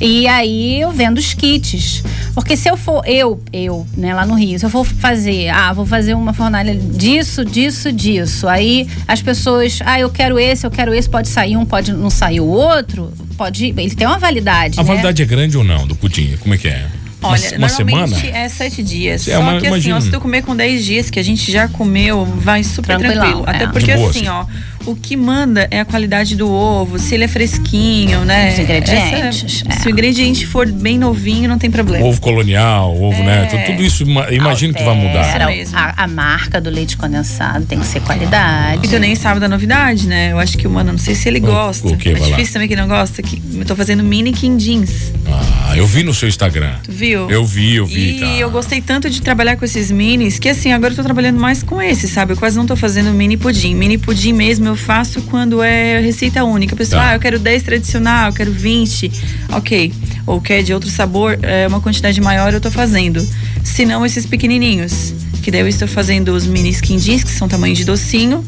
E 0.01 0.27
aí 0.27 0.81
eu 0.81 0.91
vendo 0.91 1.19
os 1.19 1.35
kits. 1.35 2.03
Porque 2.35 2.57
se 2.57 2.71
eu 2.71 2.77
for, 2.77 3.03
eu, 3.07 3.43
eu, 3.53 3.87
né, 3.97 4.15
lá 4.15 4.25
no 4.25 4.35
Rio, 4.35 4.59
se 4.59 4.65
eu 4.65 4.71
for 4.71 4.85
fazer, 4.85 5.49
ah, 5.49 5.73
vou 5.73 5.85
fazer 5.85 6.15
uma 6.15 6.33
fornalha 6.33 6.75
disso, 6.75 7.45
disso, 7.45 7.93
disso. 7.93 8.49
Aí 8.49 8.89
as 9.07 9.21
pessoas, 9.21 9.79
ah, 9.85 10.01
eu 10.01 10.09
quero 10.09 10.39
esse, 10.39 10.67
eu 10.67 10.71
quero 10.71 10.95
esse, 10.95 11.09
pode 11.09 11.29
sair 11.29 11.57
um, 11.57 11.67
pode 11.67 11.93
não 11.93 12.09
sair 12.09 12.41
o 12.41 12.47
outro. 12.47 13.13
Pode, 13.37 13.67
ele 13.67 13.95
tem 13.95 14.07
uma 14.07 14.19
validade, 14.19 14.79
A 14.79 14.83
né? 14.83 14.87
validade 14.89 15.23
é 15.23 15.27
grande 15.27 15.57
ou 15.57 15.65
não 15.65 15.87
do 15.87 15.95
pudim? 15.95 16.37
Como 16.41 16.55
é 16.55 16.59
que 16.59 16.69
é? 16.69 16.87
Uma- 17.23 17.33
Olha, 17.33 17.49
uma, 17.59 17.69
normalmente 17.69 18.15
semana? 18.21 18.37
é 18.39 18.49
sete 18.49 18.83
dias. 18.83 19.29
É, 19.29 19.35
Só 19.37 19.41
uma- 19.43 19.61
que 19.61 19.67
assim, 19.67 19.93
ó, 19.93 20.01
se 20.01 20.11
tu 20.11 20.19
comer 20.21 20.43
com 20.43 20.57
10 20.57 20.83
dias, 20.85 21.11
que 21.11 21.19
a 21.19 21.23
gente 21.23 21.53
já 21.53 21.69
comeu, 21.69 22.25
vai 22.25 22.65
super 22.65 22.97
Tranquilão, 22.97 23.21
tranquilo. 23.23 23.45
Até 23.47 23.65
é. 23.65 23.67
porque 23.67 23.93
assim, 23.93 24.07
assim. 24.21 24.29
ó, 24.29 24.47
o 24.87 24.95
que 24.97 25.17
manda 25.17 25.69
é 25.71 25.81
a 25.81 25.85
qualidade 25.85 26.35
do 26.35 26.51
ovo, 26.51 26.99
se 26.99 27.15
ele 27.15 27.25
é 27.25 27.29
fresquinho, 27.29 28.25
né? 28.25 28.53
Os 28.53 28.59
ingredientes, 28.59 29.63
Essa- 29.63 29.69
é. 29.69 29.79
Se 29.81 29.87
o 29.87 29.91
ingrediente 29.91 30.47
for 30.47 30.67
bem 30.71 30.99
novinho, 30.99 31.49
não 31.49 31.59
tem 31.59 31.71
problema. 31.71 32.05
Ovo 32.07 32.21
colonial, 32.21 32.95
ovo, 33.01 33.23
né? 33.23 33.45
Tudo, 33.47 33.65
tudo 33.65 33.83
isso, 33.83 34.03
ima- 34.05 34.31
imagino 34.31 34.73
que 34.75 34.83
vai 34.83 34.95
mudar. 34.95 35.25
Altera 35.27 35.47
mesmo. 35.47 35.77
A, 35.79 35.95
a 36.05 36.07
marca 36.09 36.61
do 36.61 36.71
leite 36.71 36.97
condensado 36.97 37.65
tem 37.67 37.79
que 37.79 37.87
ser 37.87 38.01
qualidade. 38.01 38.87
E 38.87 38.89
tu 38.89 38.99
nem 38.99 39.15
sabe 39.15 39.39
da 39.39 39.49
novidade, 39.49 40.07
né? 40.09 40.33
Eu 40.33 40.39
acho 40.39 40.57
que 40.57 40.67
o 40.67 40.71
mano, 40.71 40.93
não 40.93 40.99
sei 40.99 41.15
se 41.15 41.29
ele 41.29 41.39
O- 41.39 41.43
gosta. 41.43 41.87
o 41.89 41.97
quê? 41.97 42.11
É 42.11 42.13
Vai 42.13 42.23
lá. 42.23 42.27
difícil 42.29 42.53
também 42.55 42.69
que 42.69 42.77
não 42.77 42.89
gosta. 42.89 43.23
Que 43.23 43.41
eu 43.59 43.65
tô 43.67 43.77
fazendo 43.77 44.03
mini 44.03 44.33
quindins. 44.33 45.13
Ah, 45.27 45.60
eu 45.77 45.87
vi 45.87 46.03
no 46.03 46.13
seu 46.15 46.29
Instagram. 46.29 46.75
Tu 46.83 46.93
viu? 46.93 47.31
Eu 47.31 47.45
vi, 47.45 47.77
eu 47.77 47.87
vi. 47.87 48.17
E 48.17 48.21
tá. 48.21 48.27
eu 48.27 48.51
gostei 48.51 48.81
tanto 48.81 49.09
de 49.11 49.21
trabalhar 49.23 49.57
com 49.57 49.65
esses 49.65 49.91
minis 49.91 50.39
que 50.39 50.49
assim, 50.49 50.73
agora 50.73 50.93
eu 50.93 50.97
tô 50.97 51.03
trabalhando 51.03 51.39
mais 51.39 51.63
com 51.63 51.81
esses, 51.81 52.11
sabe? 52.11 52.33
Eu 52.33 52.37
quase 52.37 52.57
não 52.57 52.67
tô 52.67 52.77
fazendo 52.77 53.13
mini 53.13 53.37
pudim. 53.37 53.75
Mini 53.75 53.99
pudim 53.99 54.33
mesmo 54.33 54.67
eu 54.69 54.77
faço 54.77 55.23
quando 55.23 55.63
é 55.63 56.01
receita 56.01 56.45
única. 56.45 56.75
Pessoal, 56.77 57.03
Tá. 57.03 57.11
ah, 57.11 57.15
eu 57.15 57.21
quero 57.21 57.39
10 57.39 57.63
tradicional, 57.63 58.29
eu 58.29 58.33
quero 58.33 58.53
20. 58.53 59.11
Ok. 59.53 59.93
Ou 60.27 60.41
quer 60.41 60.63
de 60.63 60.73
outro 60.75 60.91
sabor, 60.91 61.39
é 61.43 61.67
uma 61.67 61.81
quantidade 61.81 62.21
maior 62.21 62.53
eu 62.53 62.61
tô 62.61 62.71
fazendo. 62.71 63.27
Se 63.65 63.85
não, 63.85 64.05
esses 64.05 64.27
pequenininhos. 64.27 65.15
Que 65.43 65.51
daí 65.51 65.61
eu 65.63 65.69
estou 65.69 65.89
fazendo 65.89 66.29
os 66.35 66.47
mini 66.47 66.75
quindins, 66.75 67.25
que 67.25 67.31
são 67.31 67.49
tamanho 67.49 67.75
de 67.75 67.85
docinho. 67.85 68.45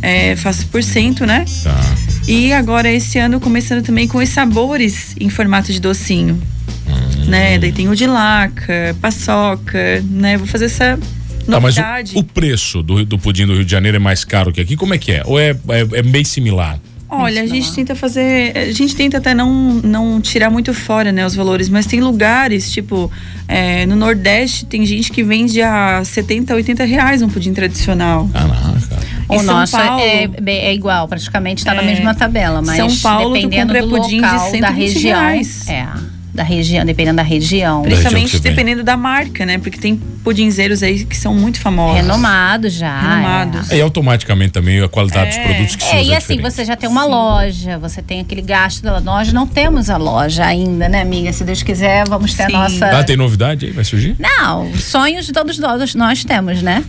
É, 0.00 0.34
faço 0.36 0.66
por 0.66 0.82
cento, 0.82 1.24
né? 1.26 1.44
Tá. 1.62 1.91
E 2.26 2.52
agora, 2.52 2.90
esse 2.90 3.18
ano, 3.18 3.40
começando 3.40 3.84
também 3.84 4.06
com 4.06 4.18
os 4.18 4.28
sabores 4.28 5.14
em 5.20 5.28
formato 5.28 5.72
de 5.72 5.80
docinho. 5.80 6.40
Hum. 6.88 7.24
Né? 7.26 7.58
Daí 7.58 7.72
tem 7.72 7.88
o 7.88 7.96
de 7.96 8.06
laca, 8.06 8.96
paçoca, 9.00 10.02
né? 10.08 10.36
Vou 10.36 10.46
fazer 10.46 10.66
essa 10.66 10.98
Tá, 11.44 11.58
mas 11.58 11.76
o, 12.14 12.20
o 12.20 12.24
preço 12.24 12.82
do, 12.82 13.04
do 13.04 13.18
pudim 13.18 13.46
do 13.46 13.54
Rio 13.54 13.64
de 13.64 13.70
Janeiro 13.70 13.96
é 13.96 14.00
mais 14.00 14.24
caro 14.24 14.52
que 14.52 14.60
aqui? 14.60 14.76
Como 14.76 14.94
é 14.94 14.98
que 14.98 15.12
é? 15.12 15.22
Ou 15.26 15.38
é, 15.40 15.50
é, 15.50 15.80
é 15.94 16.02
bem 16.02 16.24
similar? 16.24 16.78
Olha, 17.14 17.42
a 17.42 17.46
gente 17.46 17.74
tenta 17.74 17.94
fazer. 17.94 18.56
A 18.56 18.72
gente 18.72 18.96
tenta 18.96 19.18
até 19.18 19.34
não, 19.34 19.74
não 19.84 20.18
tirar 20.18 20.48
muito 20.48 20.72
fora, 20.72 21.12
né, 21.12 21.26
os 21.26 21.34
valores, 21.34 21.68
mas 21.68 21.84
tem 21.84 22.00
lugares, 22.00 22.72
tipo, 22.72 23.12
é, 23.46 23.84
no 23.84 23.94
Nordeste 23.94 24.64
tem 24.64 24.86
gente 24.86 25.12
que 25.12 25.22
vende 25.22 25.60
a 25.60 26.02
70, 26.02 26.54
80 26.54 26.84
reais 26.84 27.20
um 27.20 27.28
pudim 27.28 27.52
tradicional. 27.52 28.26
Caraca. 28.32 28.81
O 29.28 29.42
nosso 29.42 29.76
Paulo- 29.76 30.00
é, 30.02 30.28
é 30.46 30.74
igual, 30.74 31.08
praticamente 31.08 31.58
está 31.60 31.74
na 31.74 31.82
É. 31.82 31.86
mesma 31.86 32.14
tabela, 32.14 32.60
mas 32.62 32.76
São 32.76 33.10
Paulo, 33.10 33.30
tu 33.30 33.32
dependendo 33.34 33.72
compra 33.74 33.82
do 33.82 33.88
pudim 33.88 34.16
de 34.16 34.22
local, 34.22 34.38
da 34.38 34.50
120 34.50 34.74
região. 34.94 35.20
reais. 35.20 35.68
É. 35.68 35.86
da 36.34 36.42
região, 36.42 36.84
dependendo 36.84 37.16
da 37.16 37.22
região. 37.22 37.82
região 37.82 37.82
Principalmente 37.82 38.30
você 38.30 38.38
vem. 38.40 38.52
dependendo 38.52 38.82
da 38.82 38.96
marca, 38.96 39.44
né? 39.44 39.58
Porque 39.58 39.78
tem 39.78 39.96
pudinzeiros 39.96 40.82
aí 40.82 41.04
que 41.04 41.16
são 41.16 41.34
muito 41.34 41.60
famosos. 41.60 41.96
Renomados 41.96 42.72
já. 42.72 43.00
Renomados. 43.00 43.70
E 43.70 43.80
automaticamente 43.80 44.52
também 44.52 44.80
a 44.82 44.88
qualidade 44.88 45.30
dos 45.30 45.38
É. 45.38 45.44
produtos 45.44 45.76
que 45.76 45.82
se 45.84 45.90
É, 45.90 46.00
usa 46.00 46.10
e 46.10 46.14
assim, 46.14 46.34
diferente. 46.36 46.42
você 46.54 46.64
já 46.64 46.74
tem 46.76 46.88
uma 46.88 47.04
loja, 47.04 47.76
você 47.78 48.00
tem 48.00 48.20
aquele 48.20 48.40
gasto 48.40 48.82
dela. 48.82 49.00
Nós 49.00 49.30
não 49.32 49.46
temos 49.46 49.90
a 49.90 49.96
loja 49.98 50.44
ainda, 50.46 50.88
né, 50.88 51.02
amiga? 51.02 51.32
Se 51.32 51.44
Deus 51.44 51.62
quiser, 51.62 52.08
vamos 52.08 52.32
ter 52.34 52.46
Sim. 52.46 52.54
a 52.54 52.58
nossa. 52.60 52.86
Ah, 52.98 53.04
tem 53.04 53.16
novidade 53.16 53.66
aí? 53.66 53.72
Vai 53.72 53.84
surgir? 53.84 54.16
Não, 54.18 54.72
sonhos 54.74 55.26
todos 55.32 55.58
nós, 55.58 55.94
nós 55.94 56.24
temos, 56.24 56.62
né? 56.62 56.82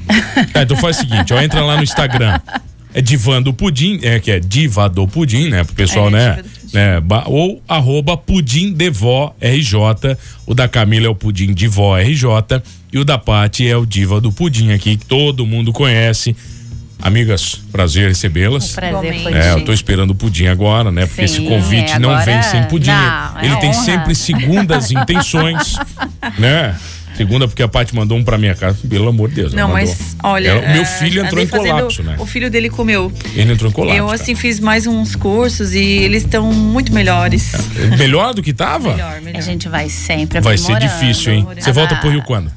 Ah, 0.53 0.61
então 0.61 0.77
faz 0.77 0.97
o 0.97 0.99
seguinte, 1.01 1.33
ó, 1.33 1.41
entra 1.41 1.61
lá 1.61 1.75
no 1.75 1.83
Instagram. 1.83 2.39
É 2.95 3.01
Divan 3.01 3.41
do 3.41 3.51
Pudim, 3.53 3.99
é 4.03 4.19
que 4.19 4.29
é 4.31 4.39
Diva 4.39 4.87
do 4.87 5.07
Pudim, 5.07 5.49
né? 5.49 5.63
Pro 5.63 5.73
pessoal, 5.73 6.09
É, 6.09 6.11
né? 6.11 6.43
Ba- 7.01 7.23
ou 7.27 7.61
arroba 7.67 8.17
Pudim 8.17 8.73
de 8.73 8.89
Vó 8.89 9.35
RJ. 9.41 10.17
O 10.45 10.53
da 10.53 10.67
Camila 10.67 11.05
é 11.05 11.09
o 11.09 11.15
Pudim 11.15 11.53
de 11.53 11.67
Vó 11.67 11.95
RJ. 11.97 12.61
E 12.91 12.97
o 12.99 13.05
da 13.05 13.17
Pati 13.17 13.67
é 13.67 13.75
o 13.77 13.85
Diva 13.85 14.19
do 14.21 14.31
Pudim 14.31 14.71
aqui, 14.71 14.97
que 14.97 15.05
todo 15.05 15.45
mundo 15.45 15.71
conhece. 15.71 16.35
Amigas, 17.01 17.55
prazer 17.71 18.07
recebê-las. 18.07 18.71
Prazer 18.71 18.89
Igualmente. 18.91 19.23
foi. 19.23 19.33
É, 19.33 19.51
eu 19.51 19.65
tô 19.65 19.73
esperando 19.73 20.11
o 20.11 20.15
pudim 20.15 20.45
agora, 20.45 20.89
né? 20.89 21.05
Porque 21.05 21.23
esse 21.23 21.35
Sim, 21.37 21.49
convite 21.49 21.91
é, 21.91 21.99
não 21.99 22.09
agora- 22.11 22.23
vem 22.25 22.41
sem 22.43 22.63
pudim. 22.63 22.91
não, 22.91 23.39
é 23.39 23.45
Ele 23.45 23.55
tem 23.57 23.71
honra. 23.71 23.83
sempre 23.83 24.15
segundas 24.15 24.89
intenções, 24.89 25.75
né? 26.39 26.77
Segunda, 27.15 27.47
porque 27.47 27.61
a 27.61 27.67
Paty 27.67 27.95
mandou 27.95 28.17
um 28.17 28.23
pra 28.23 28.37
minha 28.37 28.55
casa. 28.55 28.77
Pelo 28.87 29.07
amor 29.07 29.29
de 29.29 29.35
Deus. 29.35 29.53
Não, 29.53 29.69
mas 29.69 30.15
olha. 30.23 30.49
Ela- 30.49 30.73
meu 30.73 30.81
é, 30.81 30.85
filho 30.85 31.23
entrou 31.23 31.41
em 31.41 31.47
fazendo- 31.47 31.75
colapso, 31.75 32.03
né? 32.03 32.15
O 32.19 32.25
filho 32.25 32.49
dele 32.49 32.69
comeu. 32.69 33.11
Ele 33.35 33.53
entrou 33.53 33.69
em 33.69 33.73
colapso. 33.73 33.97
eu, 33.97 34.05
cara. 34.05 34.15
assim, 34.15 34.35
fiz 34.35 34.59
mais 34.59 34.87
uns 34.87 35.15
cursos 35.15 35.73
e 35.73 35.79
eles 35.79 36.23
estão 36.23 36.51
muito 36.51 36.91
melhores. 36.93 37.53
Melhor 37.97 38.33
do 38.33 38.41
que 38.41 38.53
tava? 38.53 38.91
Melhor, 38.91 39.21
melhor. 39.21 39.37
A 39.37 39.41
gente 39.41 39.69
vai 39.69 39.89
sempre 39.89 40.41
Vai 40.41 40.57
ser 40.57 40.77
difícil, 40.79 41.33
hein? 41.33 41.47
Você 41.59 41.71
volta 41.71 41.95
pro 41.97 42.09
Rio 42.09 42.23
quando? 42.23 42.51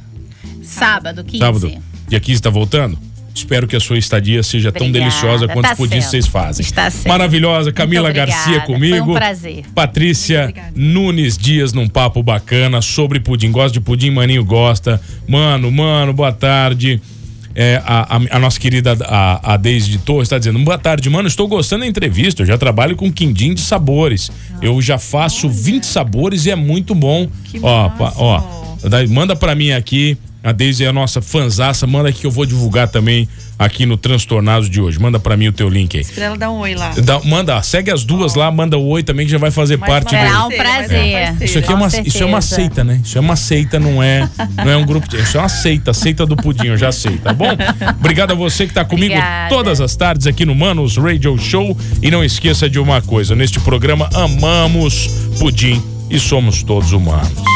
Sábado, 0.62 1.22
15. 1.22 1.38
Sábado. 1.38 1.72
Dia 2.08 2.20
15 2.20 2.40
tá 2.42 2.50
voltando? 2.50 2.98
Espero 3.36 3.66
que 3.68 3.76
a 3.76 3.80
sua 3.80 3.98
estadia 3.98 4.42
seja 4.42 4.72
tão 4.72 4.86
Obrigada. 4.86 5.10
deliciosa 5.10 5.46
quanto 5.46 5.66
Tá 5.66 5.72
os 5.72 5.76
pudins 5.76 6.06
vocês 6.06 6.26
fazem. 6.26 6.64
Está 6.64 6.90
sendo. 6.90 7.08
Maravilhosa, 7.08 7.70
Camila. 7.70 8.10
Garcia 8.10 8.60
comigo. 8.60 8.96
Foi 9.04 9.12
um 9.12 9.14
prazer. 9.14 9.64
Patrícia. 9.74 10.52
Nunes 10.74 11.36
Dias 11.36 11.72
num 11.74 11.86
papo 11.86 12.22
bacana 12.22 12.80
sobre 12.80 13.20
pudim. 13.20 13.50
Gosta 13.52 13.72
de 13.72 13.80
pudim, 13.80 14.10
maninho 14.10 14.42
gosta. 14.42 14.98
Mano, 15.28 15.70
mano, 15.70 16.14
boa 16.14 16.32
tarde. 16.32 17.00
É, 17.54 17.80
a, 17.86 18.16
a- 18.16 18.36
a 18.36 18.38
nossa 18.38 18.58
querida 18.60 18.96
a, 19.06 19.54
a 19.54 19.56
Deise 19.56 19.98
Torres 19.98 20.24
está 20.26 20.38
dizendo: 20.38 20.58
boa 20.60 20.78
tarde, 20.78 21.08
mano. 21.10 21.28
Estou 21.28 21.46
gostando 21.46 21.82
da 21.82 21.86
entrevista. 21.86 22.42
Eu 22.42 22.46
já 22.46 22.56
trabalho 22.56 22.96
com 22.96 23.12
quindim 23.12 23.52
de 23.54 23.60
sabores. 23.60 24.30
Eu 24.62 24.80
já 24.80 24.98
faço 24.98 25.48
20 25.48 25.84
sabores 25.84 26.46
e 26.46 26.50
é 26.50 26.56
muito 26.56 26.94
bom. 26.94 27.28
Que 27.44 27.58
ó, 27.62 27.90
ó, 28.16 28.42
manda 29.10 29.36
pra 29.36 29.54
mim 29.54 29.72
aqui. 29.72 30.16
A 30.46 30.52
Deise 30.52 30.84
é 30.84 30.86
a 30.86 30.92
nossa 30.92 31.20
fanzaça. 31.20 31.88
Manda 31.88 32.08
aqui 32.08 32.20
que 32.20 32.26
eu 32.26 32.30
vou 32.30 32.46
divulgar 32.46 32.86
também 32.86 33.28
aqui 33.58 33.84
no 33.84 33.96
Transtornados 33.96 34.70
de 34.70 34.80
hoje. 34.80 34.96
Manda 34.96 35.18
pra 35.18 35.36
mim 35.36 35.48
o 35.48 35.52
teu 35.52 35.68
link 35.68 35.98
aí. 35.98 36.04
Pra 36.04 36.24
ela 36.26 36.36
dar 36.38 36.52
um 36.52 36.58
oi 36.58 36.76
lá. 36.76 36.94
Dá- 37.02 37.20
manda, 37.24 37.60
segue 37.64 37.90
as 37.90 38.04
duas 38.04 38.36
lá, 38.36 38.48
manda 38.48 38.78
o 38.78 38.86
oi 38.86 39.02
também 39.02 39.26
que 39.26 39.32
já 39.32 39.38
vai 39.38 39.50
fazer 39.50 39.76
Mais 39.76 39.92
parte 39.92 40.14
uma 40.14 40.22
do. 40.22 40.28
Será 40.28 40.46
um 40.46 40.48
prazer. 40.50 40.88
parceira. 40.88 41.36
Isso 41.44 41.58
aqui 41.58 41.72
é 41.72 41.74
uma, 41.74 41.86
isso 41.88 42.22
é 42.22 42.26
uma 42.26 42.40
seita, 42.40 42.84
né? 42.84 43.00
Isso 43.04 43.18
é 43.18 43.20
uma 43.20 43.34
seita, 43.34 43.80
não 43.80 44.00
é, 44.00 44.28
não 44.64 44.70
é 44.70 44.76
um 44.76 44.86
grupo. 44.86 45.08
De, 45.08 45.16
isso 45.20 45.36
é 45.36 45.40
uma 45.40 45.48
seita, 45.48 45.92
seita 45.92 46.24
do 46.24 46.36
pudim, 46.36 46.68
eu 46.68 46.76
já 46.76 46.92
sei, 46.92 47.18
tá 47.18 47.32
bom? 47.32 47.48
Obrigado 47.98 48.30
a 48.30 48.34
você 48.34 48.68
que 48.68 48.72
tá 48.72 48.84
comigo 48.84 49.14
Obrigada. 49.14 49.48
todas 49.48 49.80
as 49.80 49.96
tardes 49.96 50.28
aqui 50.28 50.46
no 50.46 50.54
Manos 50.54 50.96
Radio 50.96 51.36
Show. 51.36 51.76
E 52.00 52.08
não 52.08 52.22
esqueça 52.22 52.70
de 52.70 52.78
uma 52.78 53.02
coisa: 53.02 53.34
neste 53.34 53.58
programa 53.58 54.08
amamos 54.14 55.08
pudim 55.40 55.82
e 56.08 56.20
somos 56.20 56.62
todos 56.62 56.92
humanos. 56.92 57.55